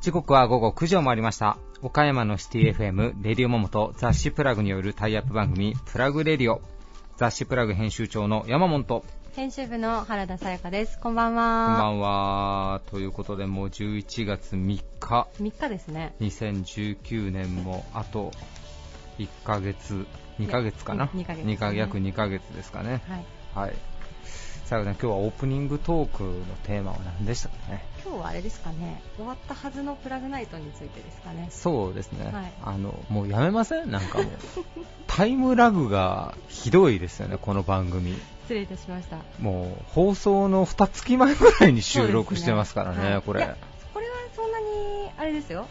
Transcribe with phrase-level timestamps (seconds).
[0.00, 1.56] 時刻は午後9時を回りました。
[1.80, 6.60] 岡山のシティ FM、レディオモモと雑誌プラグによるタイアップ番組、プラグレディオ。
[7.16, 10.98] 雑誌プラグ編集長の山本と、編集部の原田さやかです。
[11.00, 11.80] こんばんこんばは。
[11.88, 12.82] んは。
[12.90, 14.58] ということで、もう11月3
[15.00, 16.14] 日、3日ですね。
[16.20, 18.30] 2019年もあと
[19.18, 20.06] 1ヶ月、
[20.38, 21.08] 2ヶ月かな？
[21.14, 23.02] 二ヶ月二か約2ヶ月ですかね。
[23.08, 23.24] はい。
[23.54, 23.74] はい。
[24.64, 26.30] 最後ね、今日はオープニングトークの
[26.64, 27.82] テーマは何でしたかね？
[28.04, 31.48] 今日はあれですかね、終わったはずのプラグナイトについてですかね。
[31.50, 33.90] そうですね、はいあのもうやめません？
[33.90, 34.28] なんかもう
[35.08, 38.12] タイムラグがひどいですよねこの番組
[38.42, 39.18] 失礼いたしました。
[39.40, 43.40] もう放送の2月前ぐらいに収録してますからねそうですはいこれ
[43.94, 44.66] これはそんなに、
[45.16, 45.66] あれですよ。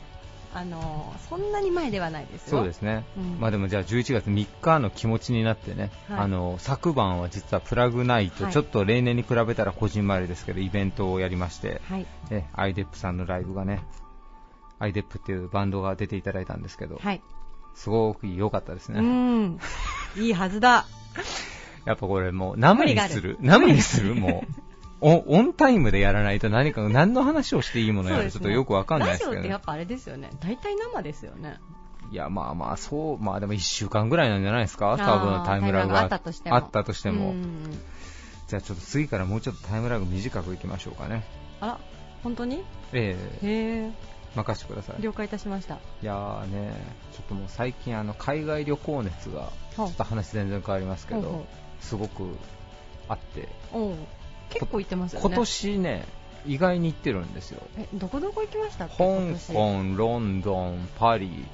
[0.57, 2.57] あの、そんなに前ではないですよ。
[2.57, 12.07] そうですね、うんまあでもじゃあ11月3日の気持ちになってね、はいあの昨晩は実はプラグナイト、はいちょっと例年に比べたらこじんまりですけどイベントをやりまして、はい。
[12.31, 13.83] ね、アイデップさんのライブがね
[14.79, 17.21] アイデップっていうバンドが出ていただいたんですけど、はい。
[17.75, 19.59] すごく良かったですね、うん。
[20.15, 20.85] いいはずだ。
[21.85, 24.15] やっぱこれもう生にする生にする？
[24.15, 29.35] もうおオンタイムでやらないと何か何の話をしていいものやらちょっとよくわかんないですけどね。
[29.37, 30.29] ラジオってやっぱあれですよね。
[30.39, 31.59] 大体生ですよね。
[32.11, 34.97] いやまあまあそうまあでも1週間ぐらいなんじゃないですか？
[34.97, 36.55] 多分タイムラグがあったとしても。
[36.55, 37.29] あったとしても。
[37.29, 37.79] うん。
[38.47, 41.25] じゃあちょっと次からもうちょっとタイムラグ短くいきましょうかね。
[41.59, 41.79] あら、
[42.23, 42.63] 本当に？
[42.93, 43.47] ええ。
[43.47, 43.91] へえ。
[44.35, 44.99] 任せてください。
[44.99, 45.79] い了解いたしました。
[46.01, 46.73] やーね
[47.13, 51.45] ちょっともう最近あの海外旅行熱がちょっと話全然変わりますけど
[51.81, 52.35] すごく
[53.09, 53.49] あって
[54.49, 55.27] 結構行ってますよね。
[55.27, 56.05] 今年ね
[56.45, 61.45] 意外に行ってるんですよえ、どこどこ行きましたっけ香港、ロンドン、パリ、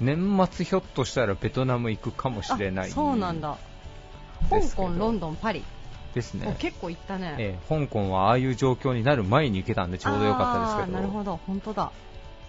[0.00, 3.58] 年末ひょっとしたらベトナム行くかもしれないあそうなんだ。
[4.48, 5.62] 香港、ロンドン、パリ。
[6.12, 7.36] おですね、結構行ったね。
[7.38, 11.92] ええ香港はああいう状況になる前に行けたんでちょうどよかったですけどなるほど、本当だ。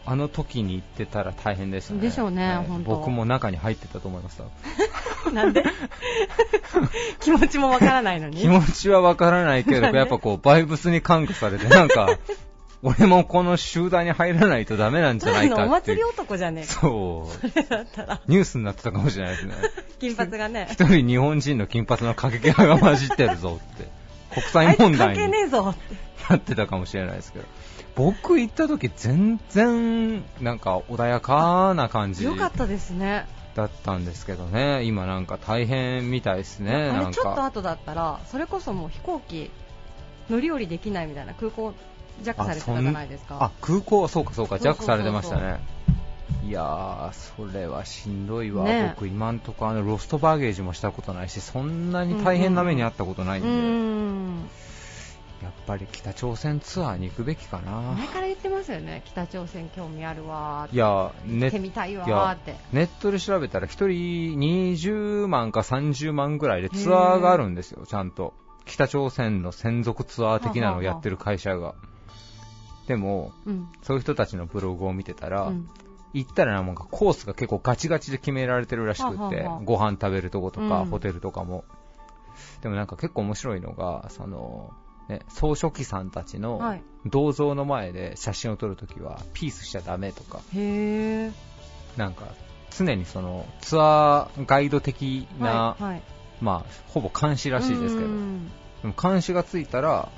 [0.06, 2.02] あの時に行ってたら大変でしたね。
[2.02, 2.66] でしょうねはい。
[2.66, 2.96] 本当。
[2.96, 4.42] 僕も中に入ってたと思います。
[5.34, 5.64] なんで？
[7.20, 8.38] 気持ちもわからないのに。
[8.38, 12.08] 気持ちはわからないけどやっぱこうバイブスに感化されてなんか
[12.82, 16.74] 俺もこの集団に入らないとダメなんじゃないただのお祭りかっていう男じゃねえか。
[16.80, 17.50] そう。
[17.50, 19.56] それだったら、ニュースになってたかもしれないですね。
[20.00, 20.68] 金髪がね。
[20.72, 23.90] 一人日本人の金髪の過激派が混じってるぞって、
[24.32, 25.96] 国あ際問題に係ねえぞって。
[26.30, 27.46] なってたかもしれないですけど、
[28.00, 33.28] 僕行った時全然なんか穏やかな感じよかったですね。
[33.56, 37.46] だったんですけどね、今なんか大変みたいですね、なんあれちょっとか。
[37.46, 39.52] 後だったら、それこそもう飛行機
[40.30, 41.74] 乗り降りできないみたいな空港
[42.24, 43.38] ジャックされてたじゃないですか。
[43.42, 45.60] あ、空港はそうかそうか、ジャックされてましたね。
[46.46, 54.50] いやー、それはしんどいわ、ね僕今んとこあのロストバゲージもしたことないし、そんなに大変な目にあったことないうで、ーん。
[55.42, 57.72] やっぱり北朝鮮ツアーに行くべきかな。
[57.94, 59.04] 前から言ってますよね。
[59.06, 60.68] 北朝鮮興味あるわ。
[60.72, 62.56] いや、行ネってみたいわって。
[62.74, 68.34] ネットで調べたら1人20万か30万ぐらいでツアーがあるんですよ、ちゃんと。
[68.66, 71.74] 北朝鮮の専属ツアー的なのをやってる会社が。
[72.88, 73.70] でも、うん。
[73.82, 75.70] そういう人たちのブログを見てたら、うん
[76.12, 81.66] 行ったらなんかコースが結構ガチガチで決められてるらしくって、ご飯食べるとことか、うんホテルとかも。
[82.62, 84.74] でもなんか結構面白いのが、その、
[85.10, 91.32] ね、総書記さんたちのはい銅像の前で写真を撮るときはピースしちゃダメとか、へー。
[91.98, 92.28] なんか
[92.78, 95.84] 常にそのツアーガイド的な、はい。
[95.84, 96.02] はい。
[96.42, 100.10] まあほぼ監視らしいですけど、うんでも監視がついたら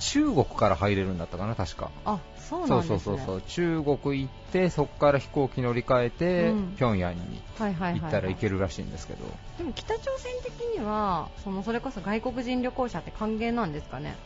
[0.00, 1.90] 中国から入れるんだったかな確か。
[2.04, 2.96] あ、そうそなんですね。
[2.96, 7.40] うそうそうそう中国行ってそこから飛行機乗り換えて、うん平壌に。
[7.58, 9.24] 行ったら行けるらしいんですけど、
[9.58, 14.16] でも北朝鮮的にはそのそれこそ外国人旅行者って歓迎なんですかね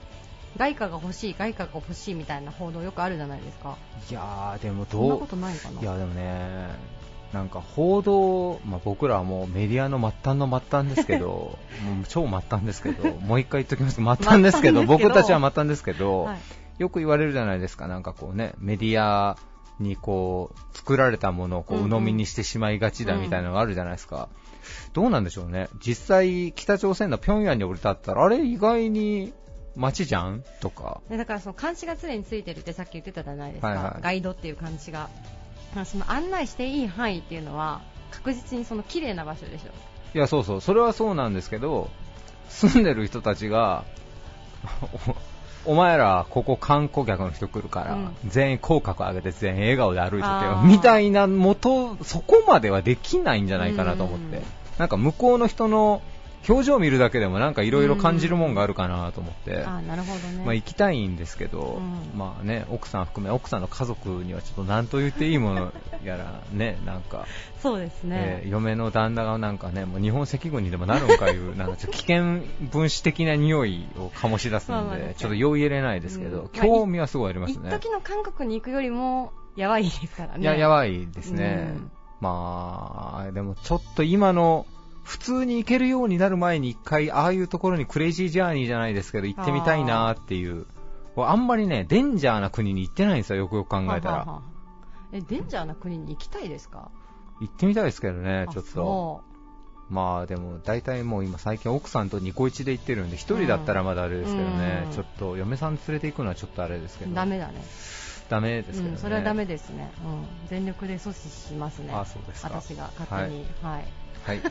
[0.56, 3.76] 外貨が欲しい外貨が欲しいみたいな報道よくあるじゃないですか。
[4.10, 5.80] いやーでもそんなどうことないかな。
[5.80, 6.68] いやでもね
[7.32, 11.26] なんか報道、まあ、僕らはもうメディアの末端の末端ですけど
[11.82, 13.96] もう超末端ですけどもう一回言っときます。
[13.96, 14.84] と末端ですけど。
[14.84, 16.38] 僕たちは末端ですけど、はい。
[16.78, 19.36] よく言われるじゃないですか、なんかこうね、メディア
[19.78, 21.90] にこう、作られたものをこう、うんうん。
[21.90, 24.28] 鵜呑みにしてしまいがちだみたいなのがあるじゃないですか。
[24.92, 25.68] どうなんでしょうね。
[25.80, 29.32] 実際、北朝鮮の平壌に降り立ったら、あれ意外に
[29.76, 30.44] 街じゃん？
[30.60, 31.00] とか。
[31.08, 34.02] でだからその監視が常についてるってさっき言ってたじゃないですか、はいはい。
[34.02, 35.08] ガイドっていう監視が。
[35.74, 37.80] まあその案内していい範囲っていうのは
[38.10, 39.70] 確実にその綺麗な場所でしょ。
[40.14, 41.88] いや、そうそう、それはそうなんですけど、
[42.50, 43.84] 住んでる人たちが、
[45.64, 48.16] お お前ら、ここ観光客の人来るから、うん。
[48.26, 50.62] 全員口角上げて全員笑顔で歩いててあー。
[50.62, 54.36] みたいな元、そこまではできないんじゃないかなと思って。
[54.36, 54.42] うん。
[54.78, 56.02] なんか向こうの人の
[56.48, 62.18] 表情を見るだけでもなんかいろいろ感じるもんがあるかなと思って、あなるほどね、まあ、行きたいんですけど、うん。
[62.18, 65.72] まあね、奥さん含め奥さんの家族にはちょっと何と言っていいもの
[66.04, 67.26] やら、ね、 なんか、
[67.62, 72.40] そうですね、えー嫁の旦那がなんかね、もう日本赤軍にでもなるんかいう、なんかちょっと危険
[72.72, 76.48] 分子的な匂いを醸し出すんで、ちょっとよう言えれないですけど、うん。
[76.48, 77.70] 興味はすごいありますね。
[77.70, 80.42] 一時の韓国に行くよりもやばいですからね。
[80.42, 81.74] いや、やばいですね。
[81.76, 81.90] うん。
[82.20, 84.66] まあ、でもちょっと今の、
[85.02, 90.66] 普通に行けるようになる前に一回、ああいうところにクレイジージャーニーじゃないですけど、行ってみたいなっていう。
[91.16, 94.18] あんまりね、デンジャーな国に行ってないんですよ、よくよく考えたら。
[94.18, 94.42] ははは
[95.12, 96.90] え、デンジャーな国に行きたいですか？
[97.40, 99.22] 行ってみたいですけどね、ちょっと。
[99.90, 107.10] まあでも、大体もう今最近奥さんとニコイチで行ってるんで、一人だったらまだあれですけどね、うんちょっと嫁さん連れて行くのはちょっとあれですけど。
[107.10, 107.62] うダメだね。
[108.30, 108.90] ダメですけどね。
[108.92, 109.92] うん、それはダメですね。
[110.02, 111.92] うん、全力で阻止しますね。
[111.92, 113.44] あそうですか私が勝手に。
[113.62, 113.74] はい。
[113.74, 113.84] はい、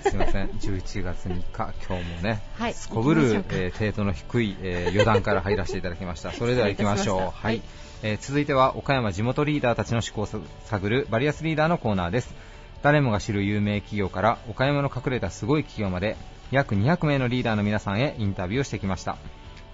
[0.03, 0.47] すみません。
[0.50, 6.31] 11月3日、今日もね、はいすこぶるえー程度の低い、えー余談から入らせていただきました。
[6.33, 7.18] それでは行きましょう。
[7.18, 7.62] 失礼いはい、
[8.03, 12.33] えー続いては岡山地元リーダーたちの思考を探るバリアスリーダーのコーナーです。
[12.81, 16.17] 誰もが知る有名企業から岡山の隠れたすごい企業まで
[16.50, 19.17] 約200名のリーダーの皆さんへインタビューをしてきました。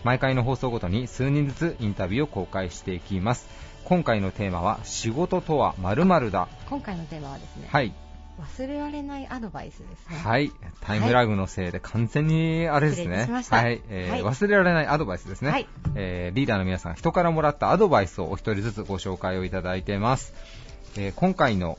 [0.04, 3.48] 毎回の放送ごとに数人ずつインタビューを公開していきます。
[3.84, 6.48] 今回のテーマは仕事とは〇〇だ。
[6.70, 7.94] 今回のテーマはですね、はい。
[8.40, 10.18] 忘れられないアドバイスですね。
[10.18, 10.52] はい、
[10.82, 13.28] タイムラグのせいで完全にあれですね。
[13.50, 15.52] はい、えーはい忘れられないアドバイスですね。
[15.52, 20.34] はいえーリーダーの皆さん、人からもらったアドバイスをお一人ずつご紹介をいただいてます。
[20.98, 21.78] えー今回の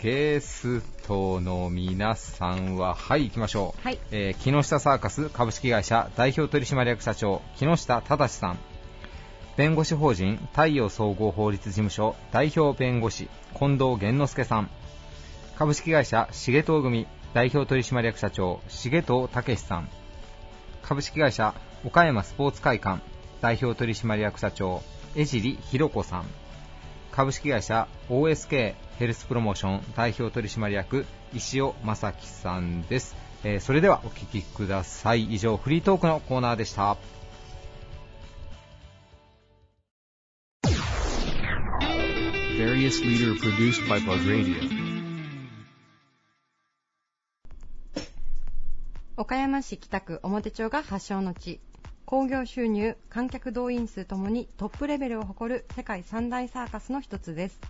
[0.00, 3.82] ゲストの皆さんは、はい、行きましょう。
[3.82, 8.58] はいえー木下サーカス株式会社代表取締役社長、木下忠さん。
[9.56, 14.70] 弁護士法人太陽総合法律事務所代表弁護士近藤源之助さん。
[15.56, 19.88] 株式会社重藤組代表取締役社長重藤武さん。
[20.82, 21.54] 株式会社
[21.84, 23.00] 岡山スポーツ会館
[23.40, 24.82] 代表取締役社長
[25.14, 26.24] 江尻弘子さん。
[27.12, 33.14] 株式会社 OSK ヘルスプロモーション代表取締役石尾正樹さんです、
[33.44, 35.32] えーそれではお聞きください。
[35.32, 36.96] 以上フリートークのコーナーでした。
[42.58, 44.73] Various leader produced by Bug Radio.
[49.16, 51.60] 岡山市北区表町が発祥の地。
[52.04, 57.60] 興行収入観客動員数ともにトップレベルを誇る世界三大サーカスの一つです。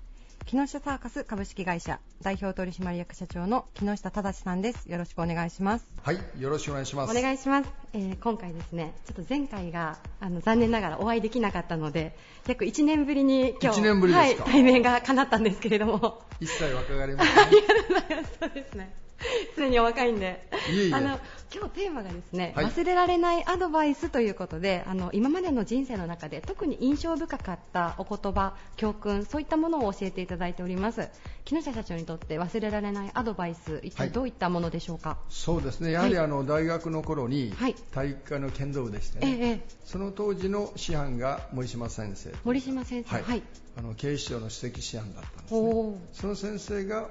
[0.47, 4.91] 木下サーカス株式会社代表取締役社長の木下忠さんです。
[4.91, 5.87] よろしくお願いします。
[6.03, 7.17] はい、よろしくお願いします。
[7.17, 12.17] お願いします、えー今回ですねちょっと前回があの残念ながらお会いできなかったので
[12.49, 14.45] 約1年ぶりに今日一年ぶりですか？
[14.45, 16.23] はい、対面が叶ったんですけれども。
[16.41, 18.39] 一切若返りません、ありがとうございます。
[18.41, 19.04] そうですね。
[19.57, 20.49] 常にお若いんで。
[20.73, 21.19] いえいえあの、
[21.55, 31.09] 今日テーマがですね、はい忘れられないアドバイスということで、あの、今までの人生の中で特に印象深かったお言葉、教訓、そういったものを教えていただいております。
[31.45, 43.15] 木下社長にとって忘れられないアドバイス、一体どういったものでしょうか、そうですね、やはりあの大学の頃にはい体育科の剣道部でしてええね、ええ、その当時の師範が森島先生、森島先生。
[43.15, 43.43] はいはい。
[43.77, 45.97] あの警視庁の首席師範だったんですね。
[46.13, 47.11] その先生が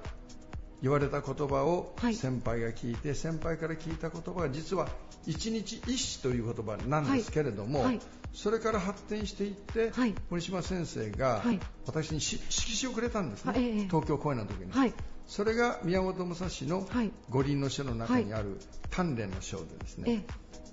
[0.83, 2.15] 言われた言葉をはい。
[2.15, 4.89] 先輩が聞いて、先輩から聞いた言葉が実は
[5.25, 7.87] 一日一詩という言葉なんですけれども、はい。
[7.87, 8.01] はい
[8.33, 10.15] それから発展していって、はい。
[10.31, 11.59] 森島先生がはい。
[11.85, 14.71] 私にし色紙をくれたんですね、東京公演の時に。
[14.71, 14.93] はい。
[15.27, 17.11] それが宮本武蔵のはい。
[17.29, 18.57] 五輪の書の中にある
[18.89, 20.25] 鍛錬の書でですえね、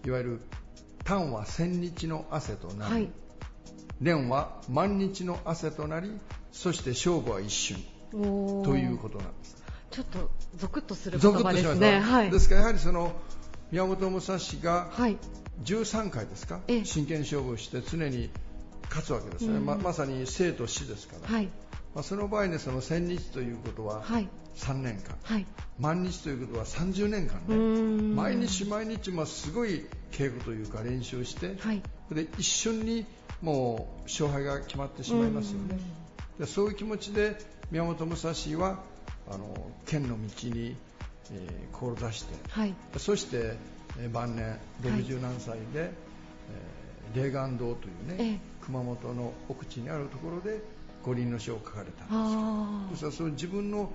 [0.06, 0.40] いわゆる
[1.04, 3.10] 鍛は千日の汗となり、はい。
[4.00, 6.18] 練は万日の汗となり、
[6.52, 7.76] そして勝負は一瞬
[8.10, 9.59] ということなんです。
[9.90, 11.52] ちょっとゾクッとする言葉。
[11.52, 12.00] ですね。
[12.00, 12.30] はい。
[12.30, 13.12] ですからやはりその
[13.70, 15.16] 宮本武蔵がはい。
[15.64, 18.30] 13回ですか、ええ真剣勝負をして常に
[18.88, 21.48] 勝つわけですね、うんままさに生と死ですから、はい。
[21.94, 24.28] まあ、その場合にその千日ということははい。
[24.56, 25.46] 3年間、はい。
[25.78, 31.82] 万日ということは30年間ね、ん毎日毎日もすごい稽古というか練習して、はい。
[32.10, 33.06] で一瞬に
[33.42, 35.78] もう勝敗が決まってしまいますよね。
[36.38, 37.36] でそういう気持ちで
[37.70, 38.80] 宮本武蔵は
[39.30, 39.54] あの
[39.86, 40.76] 剣の道に、
[41.32, 42.74] えー志して、はい。
[42.98, 43.56] そして、
[43.98, 48.38] えー晩年60何歳で、えー霊岩堂というね、ええ。
[48.64, 50.60] 熊本の奥地にあるところで
[51.04, 53.90] 五輪の書を書かれたんですあですからその自分の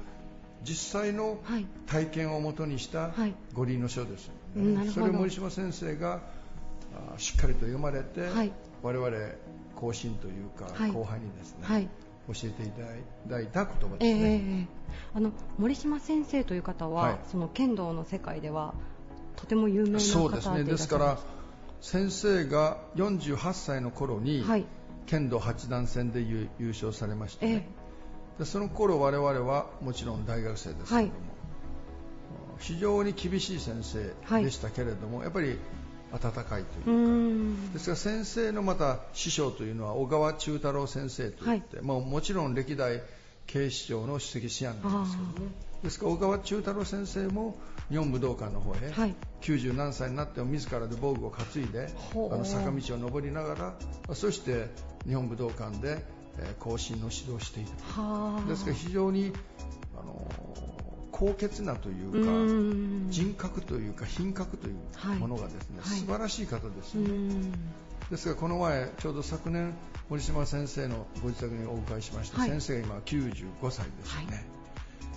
[0.64, 1.38] 実際の。
[1.86, 3.34] 体験をもとにしたはい。
[3.54, 5.02] 五輪の書ですようんなるほど。
[5.06, 6.22] それを森島先生が
[7.16, 8.52] あしっかりと読まれて、はい。
[8.82, 9.16] 我々
[9.76, 10.92] 後進というか、はい。
[10.92, 11.88] 後輩にですね、はい。
[12.28, 12.82] 教えていた
[13.30, 17.18] だいた言葉ですね、ええあの森島先生という方は、はい。
[17.32, 18.74] その剣道の世界では
[19.36, 20.64] とても有名な方そうですね。
[20.64, 21.20] ですから
[21.82, 24.66] 先生が48歳の頃に、はい。
[25.06, 27.68] 剣道八段戦で優優勝されまして、えね
[28.40, 31.12] でその頃我々はもちろん大学生ですけれども、はい。
[32.60, 35.58] 非常に厳しい先生でしたけれども、やっぱり
[36.16, 37.10] 温かいといううー
[37.70, 37.74] ん。
[37.74, 43.02] ですから先生のまた師匠というのは小川忠太郎先生といって、もうもちろん歴代
[43.48, 45.52] 警視庁の首席師案なんですけどね。
[45.84, 47.58] ですから小川忠太郎先生も
[47.90, 49.16] 日本武道館の方へ、はい。
[49.42, 53.76] 90何歳になっても自らで防具を担いであの坂道を登りなが
[54.08, 54.70] らそして
[55.06, 56.04] 日本武道館で、
[56.40, 58.50] えー後進の指導をしていたはあ。
[58.50, 59.32] ですから非常に
[59.98, 60.28] あの
[61.18, 63.10] 高潔なといううかーん。
[63.10, 66.00] 人格というか品格というはいものがですね、はい。
[66.00, 67.52] 素晴らしい方ですうよね、
[68.12, 69.74] ですがこの前ちょうど昨年
[70.10, 72.50] 森島先生のご自宅にお伺いしまして、はい。
[72.50, 74.46] 先生が今95歳ですよね、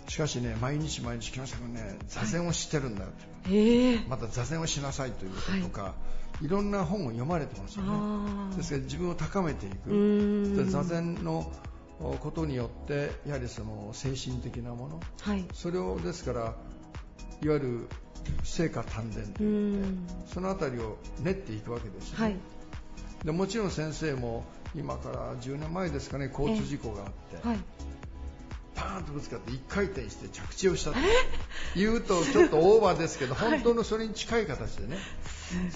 [0.06, 3.10] しかしね毎日毎日木下君ね座禅をしてるんだよ、
[3.48, 4.04] ええ。
[4.08, 5.94] また座禅をしなさいということとか、
[6.40, 8.56] い、ろんな本を読まれてますよね。
[8.56, 10.64] ですから自分を高めていく。
[10.70, 11.50] 座禅の
[11.98, 15.00] ことによってやはりその精神的なもの。
[15.20, 15.44] はい。
[15.52, 16.54] それをですから
[17.42, 17.88] いわゆる
[18.42, 20.06] 成果丹田とういってん。
[20.32, 22.36] そのあたりを練っていくわけですよね、はい。
[23.24, 27.58] でもちろん先生も今から10年前ですかね交通事故があって、はい。
[28.74, 30.98] パーンとぶつかって1回転して着地をしたと。
[31.74, 34.98] 言うとちょっとオーバーですけど、本当のそれに近い形でね。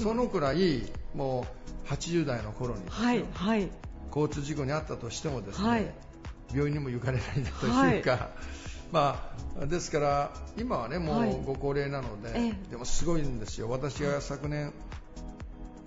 [0.00, 1.46] そのくらいも
[1.86, 3.04] う80代の頃にですよ。
[3.04, 3.68] はいはい。
[4.14, 5.90] 交通事故に遭ったとしてもですね、はい
[6.52, 7.26] 病院にも行かれない
[7.60, 8.30] というか、
[8.92, 11.30] まあ、ですから今はねもはい。
[11.30, 12.70] うご高齢なので、ええ。
[12.70, 13.68] でもすごいんですよ。
[13.70, 14.72] 私が昨年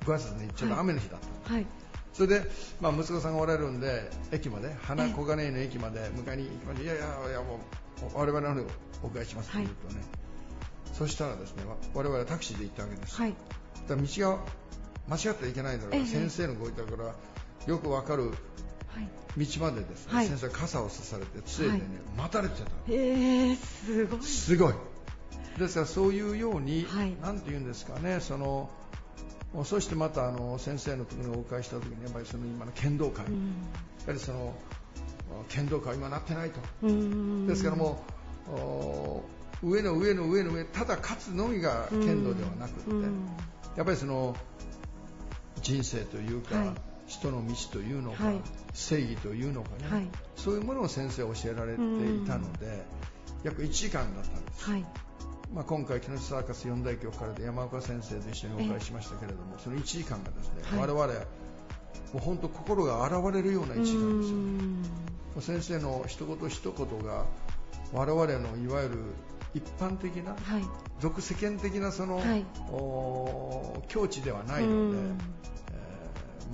[0.06, 1.66] ご挨拶にちょうど雨の日だった、はい。
[2.14, 7.60] それで、まあ、息子さんがおられるんで駅まで花小金井の駅まで迎えに行きましていやいやいやも
[8.16, 8.66] う我々の方に
[9.04, 10.02] お伺いしますと言うとね、
[10.94, 13.36] そしたらですねわ我々はタクシーで行ったわけです、はい。
[13.90, 14.40] だ道が
[15.10, 17.16] 間違ってはいけないだろう先生のご自宅から
[17.68, 18.38] よくわかるはい
[19.38, 20.28] 道までですね、はい。
[20.28, 24.22] 先生が傘をさされて杖でね、はい待たれてたええすごい。
[24.22, 24.74] すごい。
[25.60, 27.16] ですからそういうように、はい。
[27.22, 28.70] なんて言うんですかねその
[29.64, 33.54] そしてまたあの先生のところにお伺いした時にやっぱりその今の剣道会、やうん。
[34.08, 34.54] はりその
[35.50, 36.60] 剣道会は今なってないと、
[37.48, 38.04] ですからも
[38.48, 39.24] うお
[39.64, 43.28] 上の上の上の上ただ勝つのみが剣道ではなくって、うん。
[43.76, 44.36] やっぱりその
[45.62, 48.42] 人生というか、はい人の道というのか、はい。
[48.74, 50.08] 正義というのかね、はい。
[50.36, 52.86] そういうものを先生は教えられていたので、
[53.44, 54.86] 約1時間だったんです、はい。
[55.54, 60.80] まあ、今回木下サーカス四大局からで山岡先生と一緒にお伺いしましたけれども、その1時間がですね、はい。
[60.80, 61.14] 我々も
[62.16, 64.82] う本当心が洗われるような1時間ですよ、うーん。
[64.82, 64.88] も
[65.38, 67.26] う先生の一言一言が
[67.94, 68.98] 我々のいわゆる
[69.54, 70.64] 一般的なはい。
[71.00, 72.22] 俗世間的なその、
[73.88, 74.98] 境地ではないので、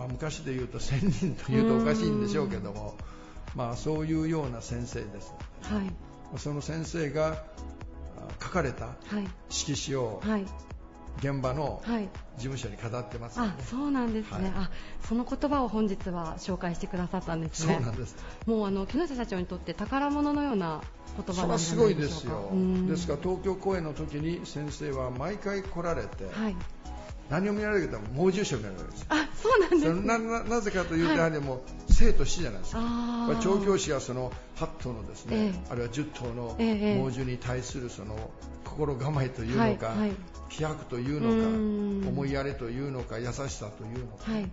[0.02, 2.96] まあ、昔で言うと仙人というとおかしいんでしょうけども、
[3.56, 5.32] まあ、そういうような先生です。
[5.62, 6.40] はい。
[6.40, 7.44] その先生が
[8.18, 9.28] あ書かれたはい。
[9.50, 10.46] 色紙をはい。
[11.20, 12.10] 現場のはい。
[12.38, 14.52] 事務所に飾ってますので、あそうなんですね、はい。
[14.56, 14.72] あ
[15.08, 17.76] その言葉を本日は紹介してくださったんですね。
[17.76, 18.16] そうなんです。
[18.48, 20.82] もうあの木下社長にとって宝物のような
[21.16, 22.18] 言葉それなんじゃはすごいないでしょうか。
[22.18, 22.50] ですよ。
[22.54, 22.88] うん。
[22.88, 26.56] ですから東京公演の時に先生は毎回来られて、はい
[27.32, 29.06] 何を見られるかと猛獣書を見られるんですよ。
[29.10, 31.18] あそうなんですそねれなななぜかというと、はい。
[31.18, 31.60] やはりもう
[31.90, 32.80] 生と死じゃないですか。
[32.82, 33.32] あー。
[33.32, 35.60] やっぱり調教師がその8頭のですね、ええ。
[35.72, 38.30] あるいは10頭のええ猛獣に対するその
[38.66, 40.12] 心構えというのか、はいはい。
[40.50, 44.52] 気迫といううのか思いやりというのか優しさというのか、はい。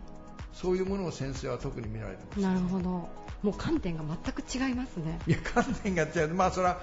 [0.52, 2.40] そういうものを先生は特に見られてます。
[2.40, 3.08] なるほど。
[3.42, 5.18] もう観点が全く違いますね。
[5.26, 6.34] いや観点が違う。
[6.34, 6.80] まあそれは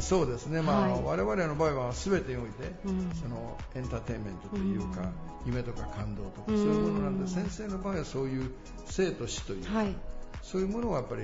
[0.00, 1.02] そうですね、まあはい。
[1.02, 3.10] 我々の場合は全てにおいて、うん。
[3.14, 5.12] そのエンターテインメントというか、うん。
[5.46, 8.50] 夢とか感動とか、うんそういうものなんで先生の場合はそういう
[8.86, 9.94] 生と死というか、はい。
[10.42, 11.22] そういうものをやっぱり、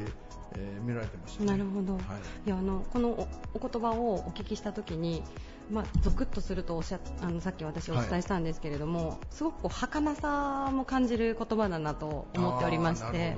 [0.56, 1.46] えー見られてますよね。
[1.46, 2.02] なるほど、はい。
[2.46, 5.22] い、やあのこのおお言葉をお聞きしたときに、
[5.70, 13.36] まあ、ゾクッとするとおっしゃっあのさっき私お伝えしたんですけれども、すごくこう儚さも感じる言葉だなと思っておりまして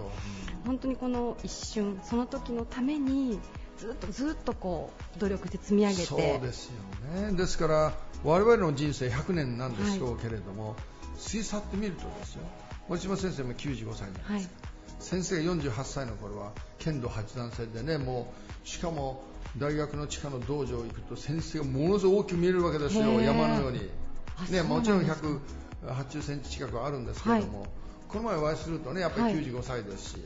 [0.66, 3.38] 本当にこの一瞬その時のために
[3.78, 6.02] ずっとずっとこう努力して積み上げて。
[6.02, 6.72] そうですよ
[7.22, 7.36] ね。
[7.36, 7.92] ですから
[8.24, 10.76] 我々の人生100年なんでしょうけれども、
[11.18, 12.42] 推察ってみるとですよ。
[12.88, 14.48] 森島先生も95歳なんです、はい。
[15.00, 18.32] 先生が48歳の頃は剣道八段戦でねも
[18.64, 19.22] うしかも
[19.58, 23.20] 大学の地下の道場行くと先生がものすごく大きく見えるわけですよ。
[23.20, 23.90] 山のように。
[24.50, 25.28] ねもちろんですか。
[25.86, 27.66] 180センチ近くはあるんですけれども、
[28.08, 30.16] この前お会いするとねやっぱり95歳ですし、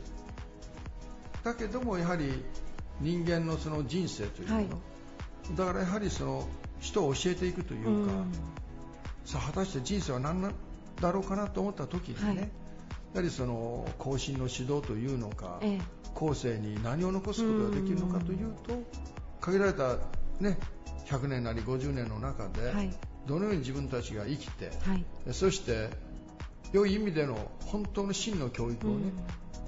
[1.43, 2.43] だけどもやはり
[3.01, 4.67] 人間のその人生というの、はい。
[5.55, 6.47] だからやはりその
[6.79, 8.31] 人を教えていくというか、うん。
[9.25, 10.53] さあ果たして人生は何なん
[10.99, 12.37] だろうかなと思った時にね、はい。
[12.37, 12.43] や
[13.15, 15.81] はりその後進の指導というのか、ええ。
[16.13, 18.73] 後世に何を残すことができるのかというと
[19.39, 19.97] 限られた、
[20.39, 20.57] ね、
[21.07, 22.89] 100年なり50年の中で、はい。
[23.27, 25.05] どのように自分たちが生きて、はい。
[25.31, 25.89] そして
[26.73, 29.11] 良い意味での本当の真の教育をね、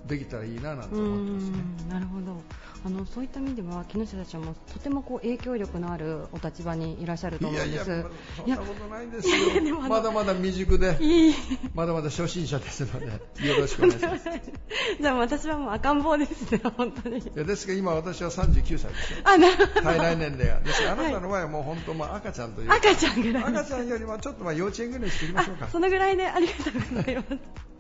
[0.08, 1.58] できたらいいななんてう思ってますね。
[1.88, 2.42] んなるほど
[2.86, 8.06] あのそういった意味では木下社長もとてもこう影響力のあるお立場にいらっしゃると思うんですいやいや、
[8.36, 11.34] そんなことないですよまだまだ未熟で、いい
[11.74, 13.12] まだまだ初心者ですので、よ
[13.58, 14.30] ろしくお願いします。
[14.30, 14.42] い
[15.00, 19.20] じゃあ私はもう赤ん坊ですね本当にやですが、今私は39歳ですよ。
[19.24, 20.60] あなるほど体内年齢が。
[20.60, 22.76] ですあなたの場合はもう本当、まあ赤ちゃんというか。
[22.76, 25.70] 赤ちゃんぐらい赤ちゃんよりもちょっとまあ幼稚園ぐらいにしておきましょうかあ。
[25.70, 27.73] そのぐらいでありがとうございます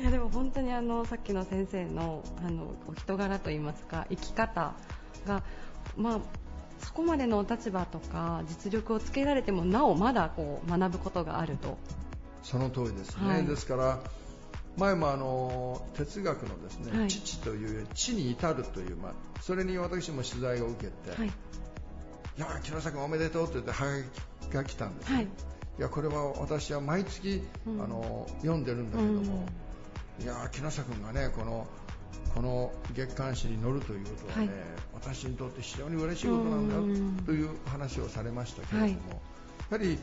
[0.00, 4.74] いやでも本当にあのさっきの先生のあのお人柄といいますか生き方
[5.26, 5.42] が
[5.96, 6.20] まあ
[6.84, 11.76] そこまでのお立場とか実力をつけられてもなおまだこう学ぶことがあると。
[12.42, 13.28] その通りですね。
[13.28, 13.44] はい。
[13.44, 13.98] ですから、
[14.76, 17.08] 前もあの哲学のですね、はい。
[17.08, 19.12] 父という地に至るという、まあ、
[19.42, 21.28] それに私も取材を受けて、はい。
[21.28, 25.28] いや木下君おめでとうと言ってハガキが来たんです、ねはい
[25.78, 27.82] いやこれは私は毎月、うん。
[27.82, 29.46] あの読んでるんだけども、
[30.20, 31.66] いや木下君がねこの
[32.34, 34.56] この月刊誌に載るということはね、はい。
[34.94, 37.16] 私にとって非常に嬉しいことなんだうん。
[37.24, 38.92] という話をされましたけれども、はい。
[38.92, 38.98] や
[39.70, 39.98] はり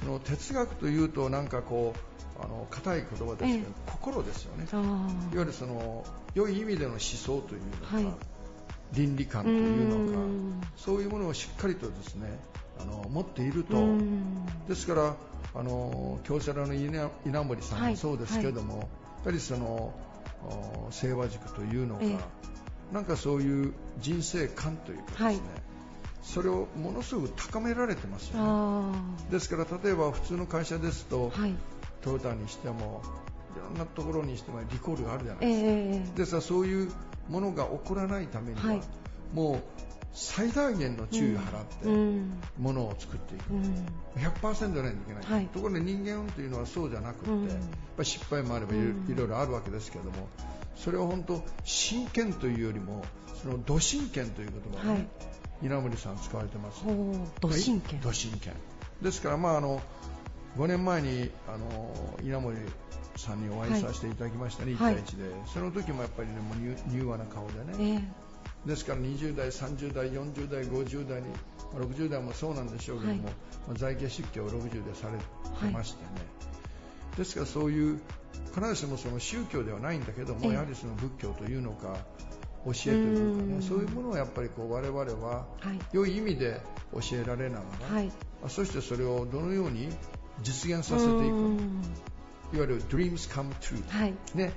[0.00, 3.62] その哲学というとなんかこうあの硬い言葉ですけど、ええ。
[3.86, 4.66] 心ですよね。
[4.72, 6.04] あいわゆるその
[6.34, 8.06] 良い意味での思想というのか、はい。
[8.92, 10.60] 倫理観ーというのかうん。
[10.76, 12.38] そういうものをしっかりとですね
[12.80, 14.46] あの持っていると、うん。
[14.68, 15.16] ですから
[15.54, 17.92] あの京セラの稲稲森さんはい。
[17.92, 18.88] もそうですけれども、やっ
[19.24, 19.92] ぱりその
[20.42, 22.18] お清和塾というのか、ええ。
[22.92, 25.40] なんかそういう人生観というかですね、はい。
[26.22, 28.44] それをものすごく高められてますよね。
[28.44, 28.92] あ
[29.30, 31.54] ですから例えば普通の会社ですと、ーはい。
[32.02, 33.02] トヨタにしても
[33.56, 36.12] いろんなところにしてもリコールがあるじゃないえですか。
[36.14, 36.18] え。
[36.18, 36.92] ですからそういう
[37.28, 38.82] ものが起こらないためには、はい。
[39.32, 39.62] もう
[40.14, 43.86] 最大限の注意を払って、うんものを作っていく、うん。
[44.16, 45.46] 100%やらないといけない、はい。
[45.48, 47.48] ところで人間というのはそうじゃなくて、うん。
[47.48, 47.56] やっ
[47.96, 49.12] ぱり失敗もあればいろ,、うん。
[49.12, 50.28] いろあるわけですけれども
[50.76, 53.04] それを本当真剣というよりも
[53.42, 55.08] その土真剣という言葉をね、はい。
[55.66, 56.84] 稲森さん使われてます。
[57.40, 58.00] 土真剣。
[58.00, 58.54] 土真剣。
[59.02, 59.82] ですから、まあ、あの
[60.56, 62.56] 5年前にあの稲森
[63.16, 64.64] さんにお会いさせていただきました。
[64.64, 64.94] ね、はい。
[64.94, 68.23] 1対1で、その時もやっぱり、ね、もう柔柔和な顔でね、え
[68.66, 71.28] ですから20代、30代、40代、50代に、
[71.72, 73.34] まあ60代もそうなんでしょうけども、はい。
[73.68, 76.26] まあ在家出家を60でされてましてね、
[77.16, 78.00] ですからそういう
[78.54, 80.52] 必ずしもその宗教ではないんだけども、ええ。
[80.54, 81.96] やはりその仏教というのか
[82.64, 83.56] 教えというかうん。
[83.56, 85.78] ねそういうものをやっぱりこう我々はえはい。
[85.92, 86.60] 良い意味で
[86.92, 88.12] 教えられながら、はい。
[88.44, 89.88] あそしてそれをどのように
[90.42, 91.82] 実現させていくうん。
[92.52, 94.14] いわゆる dreams come true、はい。
[94.34, 94.52] ね、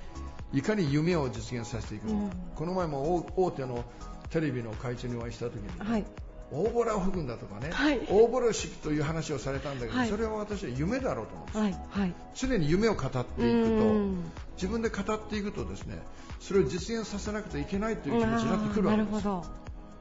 [0.54, 2.08] いかに夢を実現させていく
[2.56, 3.84] この前も大大手の
[4.30, 6.06] テレビの会長にお会いした時に、はい。
[6.50, 8.00] 大ボラを吹くんだとかね、はい。
[8.10, 10.10] 大ボラ式という話をされたんだけど、はい。
[10.10, 12.14] それは私は夢だろうと思うんです、はいはい。
[12.36, 14.32] 常に夢を語っていくとうん。
[14.56, 16.00] 自分で語っていくとですね
[16.40, 19.14] それを実現させなくてはいけないという気持ちになってくるわけです。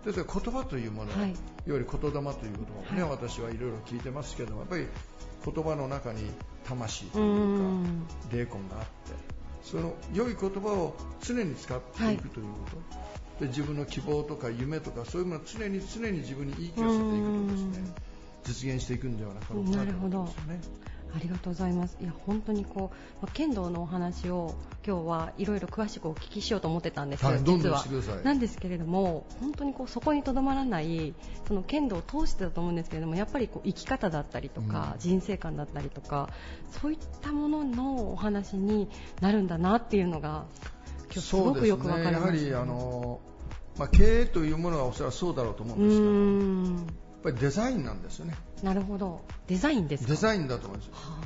[0.06, 1.30] ですから言葉というもの、はい。
[1.30, 3.10] い、わゆる言霊という言葉をね、はい。
[3.10, 4.86] 私はいろいろ聞いてますけどもやっぱり
[5.44, 6.30] 言葉の中に
[6.64, 8.06] 魂とういうかん。
[8.32, 9.35] 霊魂があって
[9.66, 12.50] その良い言葉を常に使っていくというこ
[13.38, 17.94] と、で自分の希望とか夢とかそういうものを常に常に自分に言い聞かせていくとですね。
[18.44, 20.60] 実現していくんではなかろうかなと思ってますよね。
[21.14, 21.96] ありがとうございます。
[22.00, 24.54] いや本当にこう、まあ剣道のお話を
[24.86, 27.84] 今日はいろいろ詳しくお聞きしようと思ってたんですよ、はいど実は
[28.22, 31.14] なんですけれども本当にこうそこにとどまらない
[31.46, 35.00] その剣道を通してだと思うんですけれどもやっぱりこう生き方だったりとか、うん。
[35.00, 36.30] 人生観だったりとか
[36.80, 38.88] そういったもののお話に
[39.20, 40.46] なるんだなっていうのが
[41.12, 43.20] 今日すごくよくわかりました、やはりあの、
[43.78, 48.34] まあ、経営というものはおそらくそうだろうと思ううんですけどぱりデザインなんですよね。
[48.62, 49.20] なるほど。
[49.48, 50.10] デザインですか？
[50.10, 50.94] デザインだと思うんですよ。
[50.94, 51.18] は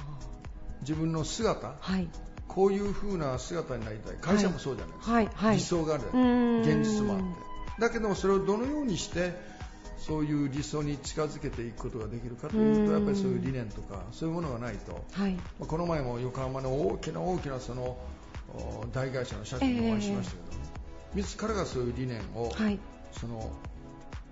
[0.83, 1.69] 自分の姿。
[1.69, 2.09] あはい。
[2.49, 4.17] こういう風な姿になりたい。
[4.21, 5.57] 会社もそうじゃないですか、はいはい。
[5.57, 6.05] 理想がある
[6.63, 7.25] 現実もあって。
[7.81, 9.35] だけどもそれをどのようにして
[9.99, 15.05] そういう理想に近づけていくことができるかというとうんやっぱりそういう理念とかそういうものがないと。
[15.13, 15.35] はい。
[15.35, 17.97] まあこの前も横浜の大きな大きなその
[18.53, 22.79] お大会社の社長にお会いしましたけど、自らがそういう理念を、はい。
[23.13, 23.51] その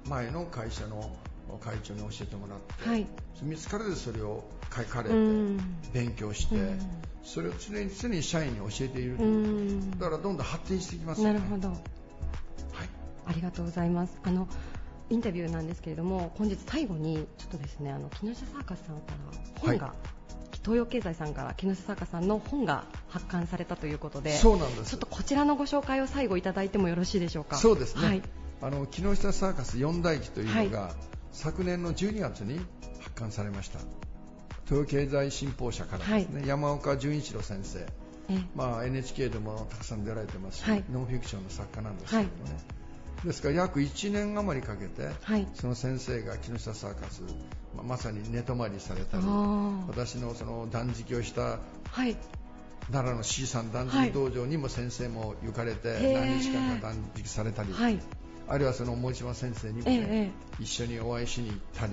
[0.09, 1.11] 前の会社の
[1.57, 3.07] 会長に教えてもらって、はい。
[3.43, 5.61] 自らでそれを書かれてうん。
[5.93, 6.79] 勉強して、うん。
[7.25, 9.91] それを常に常に社員に教えているとういう、ん。
[9.99, 11.35] だからどんどん発展していきますよね。
[11.35, 11.69] なるほど。
[11.69, 11.79] はい。
[13.27, 14.13] ありがとうございます。
[14.23, 14.47] あの
[15.11, 19.13] インタビューなんですけれども本日最後にちょっとですねあの木下サーカスさんか
[19.57, 19.95] ら本が
[20.63, 24.91] 東洋経済さんから木下サーカスさんの本が発刊されたということでそうなんです。
[24.91, 27.57] ちょっとこちらのご紹介を最後いただいてもよろしいでしょうか？
[27.57, 28.23] そうですね、はい、
[28.61, 30.95] あの木下サーカス四大記というのが、
[31.33, 32.61] 昨年の12月に
[33.01, 33.79] 発刊されました。
[34.67, 37.87] 東洋経済新報社からですね、山岡純一郎先生。
[38.55, 40.85] まあ、NHK でもたくさん出られてますし、はい。
[40.93, 42.59] ノンフィクションの作家なんですけどもね、
[43.25, 45.49] ですから約1年余りかけて、はい。
[45.55, 47.23] その先生が木下サーカス、
[47.75, 49.25] まあまさに寝泊まりされたり
[49.89, 51.59] 私のその断食をした
[51.91, 52.17] はい。
[52.91, 57.99] 奈良の C さん断食道場にも先生も行かれて、何日間か断食されたり、はい
[58.49, 61.93] あるいはその森島先生にも、えねえ一緒にお会いしに行ったり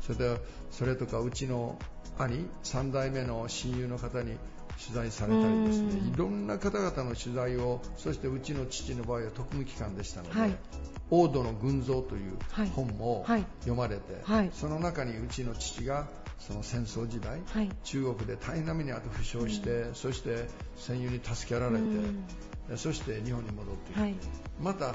[0.00, 1.78] それでそれとかうちの
[2.18, 4.36] 兄3代目の親友の方に
[4.80, 6.08] 取材されたりですねうん。
[6.08, 10.56] いろんな方々の取材をそしてうちの父の場合は特務機関でしたので、はい。
[11.10, 12.68] 王土の群像というはい。
[12.68, 13.44] 本もはい。
[13.60, 14.50] 読まれて、はい。
[14.54, 17.68] その中にうちの父がその戦争時代、はい。
[17.84, 22.78] 中国で大変な目にあと負傷して、そして戦友に助けられて、うん。
[22.78, 24.14] そして日本に戻ってきて、はい。
[24.60, 24.94] またあ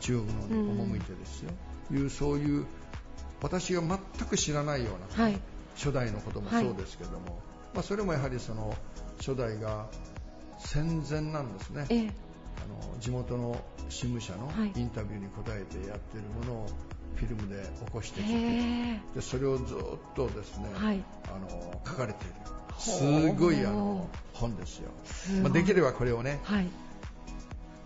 [0.00, 1.50] 中国の方に赴いてですよ、
[1.92, 2.66] いうそういう
[3.42, 5.38] 私が全く知らないような、はい。
[5.76, 7.40] 初代のこともそうですけども、
[7.74, 8.74] まあ、それもやはりその
[9.18, 9.86] 初代が
[10.58, 11.86] 戦前なんですね。
[11.90, 12.10] ええ。
[12.56, 14.72] あの地元の新聞社のはい。
[14.74, 16.66] インタビューに答えてやってるものを
[17.16, 18.36] フィルムで起こしてきてへ
[18.94, 19.00] え。
[19.14, 19.78] でそれをずっ
[20.14, 21.02] とですね、はい。
[21.26, 22.34] あの書かれている。
[22.78, 24.90] すごいあの本ですよ、
[25.42, 26.68] まあ、できればこれをねはい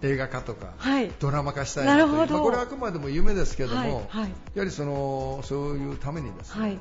[0.02, 1.10] 映画化とかはい。
[1.18, 4.30] ドラマ化したいなというまあ、これはあくまでも夢ですけども、はいはい。
[4.54, 6.78] やはりそのそういうためにですね、はい。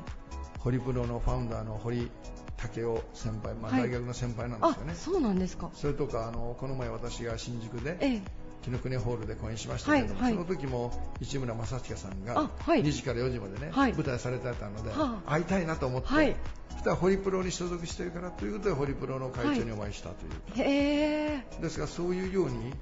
[0.60, 2.10] ホリプロのファウンダーの堀
[2.58, 3.82] 武雄先輩、まあ、はい。
[3.84, 5.70] 大学の先輩なんですあよね、そうなんですか。
[5.74, 8.22] それとかあのこの前私が新宿でええ。
[8.64, 10.46] 紀ノ国ホールで公演しましたけども、はいはい。
[10.46, 12.84] その時も市村正親さんがあはい。
[12.84, 13.94] 2時から4時までね、はい。
[13.94, 15.32] 舞台されてたので、はあ。
[15.32, 16.36] 会いたいなと思って、はい。
[16.72, 21.44] そしたらホリプロに所属してるからということでホリプロの会長にお会いしたという、へえ。
[21.62, 22.74] ですがそういうように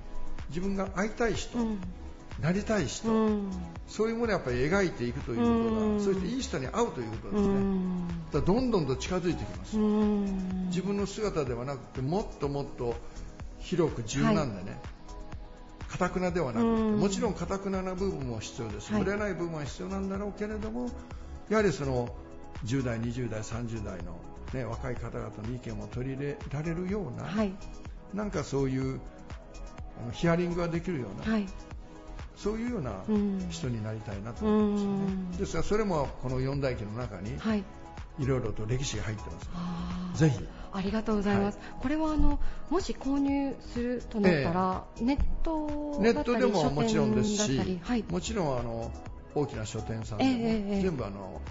[0.49, 1.79] 自分が会いたい人、うん。
[2.41, 3.51] なりたい人、うん。
[3.87, 5.99] そういうものをやっぱり描いていくということが、うん。
[5.99, 8.07] そしていい人に会うということうですね、ん。
[8.31, 10.67] だどんどんと近づいてきます、うん。
[10.67, 12.95] 自分の姿ではなくてもっともっと
[13.59, 14.79] 広く柔軟でね、
[15.87, 16.99] かたくなではなくて、うん。
[16.99, 19.03] もちろんかたくなな部分も必要です、はい。
[19.03, 20.89] ぶれない部分は必要なんだろうけれども
[21.49, 22.09] やはりその
[22.65, 24.19] 10代、20代、30代の、
[24.53, 27.53] ね、若い方々の意見を取り入れられるような、はい。
[28.13, 28.99] なんかそういう
[30.01, 31.45] あのヒアリングができるような、はい。
[32.35, 33.47] そういうようなうん。
[33.49, 34.97] 人になりたいなとう思うんですよね。
[34.97, 35.31] ん。
[35.31, 37.63] ですからそれもこの四大記の中にはい。
[38.19, 40.19] いろいろと歴史が入ってます。
[40.19, 40.45] ぜひ。
[40.75, 42.37] ありがとうございます、これはあの
[42.69, 48.91] もし購入するとなったら、ネットネットでももちろんですしりはい、もちろんあの
[49.33, 51.41] 大きな書店さんでも、ええええ全部あの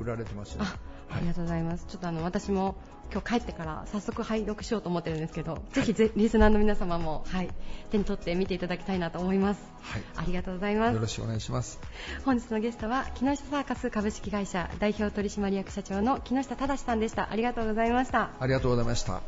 [0.00, 0.76] 売られてますよ、あ
[1.10, 1.86] ありがとうございます。
[1.88, 2.76] ちょっとあの私も
[3.10, 7.48] 今日帰ってから早速拝読しようと思ってるんですけど、ぜひぜリスナーの皆様も、はい、
[7.90, 9.60] 手に取って見ていただきたいなと思います。
[9.82, 11.06] はいありがとうございますよろ。
[11.06, 11.78] しくお願いします。
[12.24, 17.30] 本日のゲストは木下サーカス株式会社代表取締役社長の木下忠さんでした。
[17.30, 18.30] ありがとうございました。
[18.38, 19.22] ありがとうございました。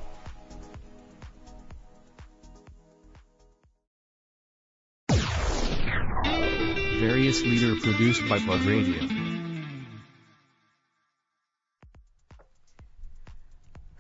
[7.01, 9.20] Various leader produced by Plug Radio.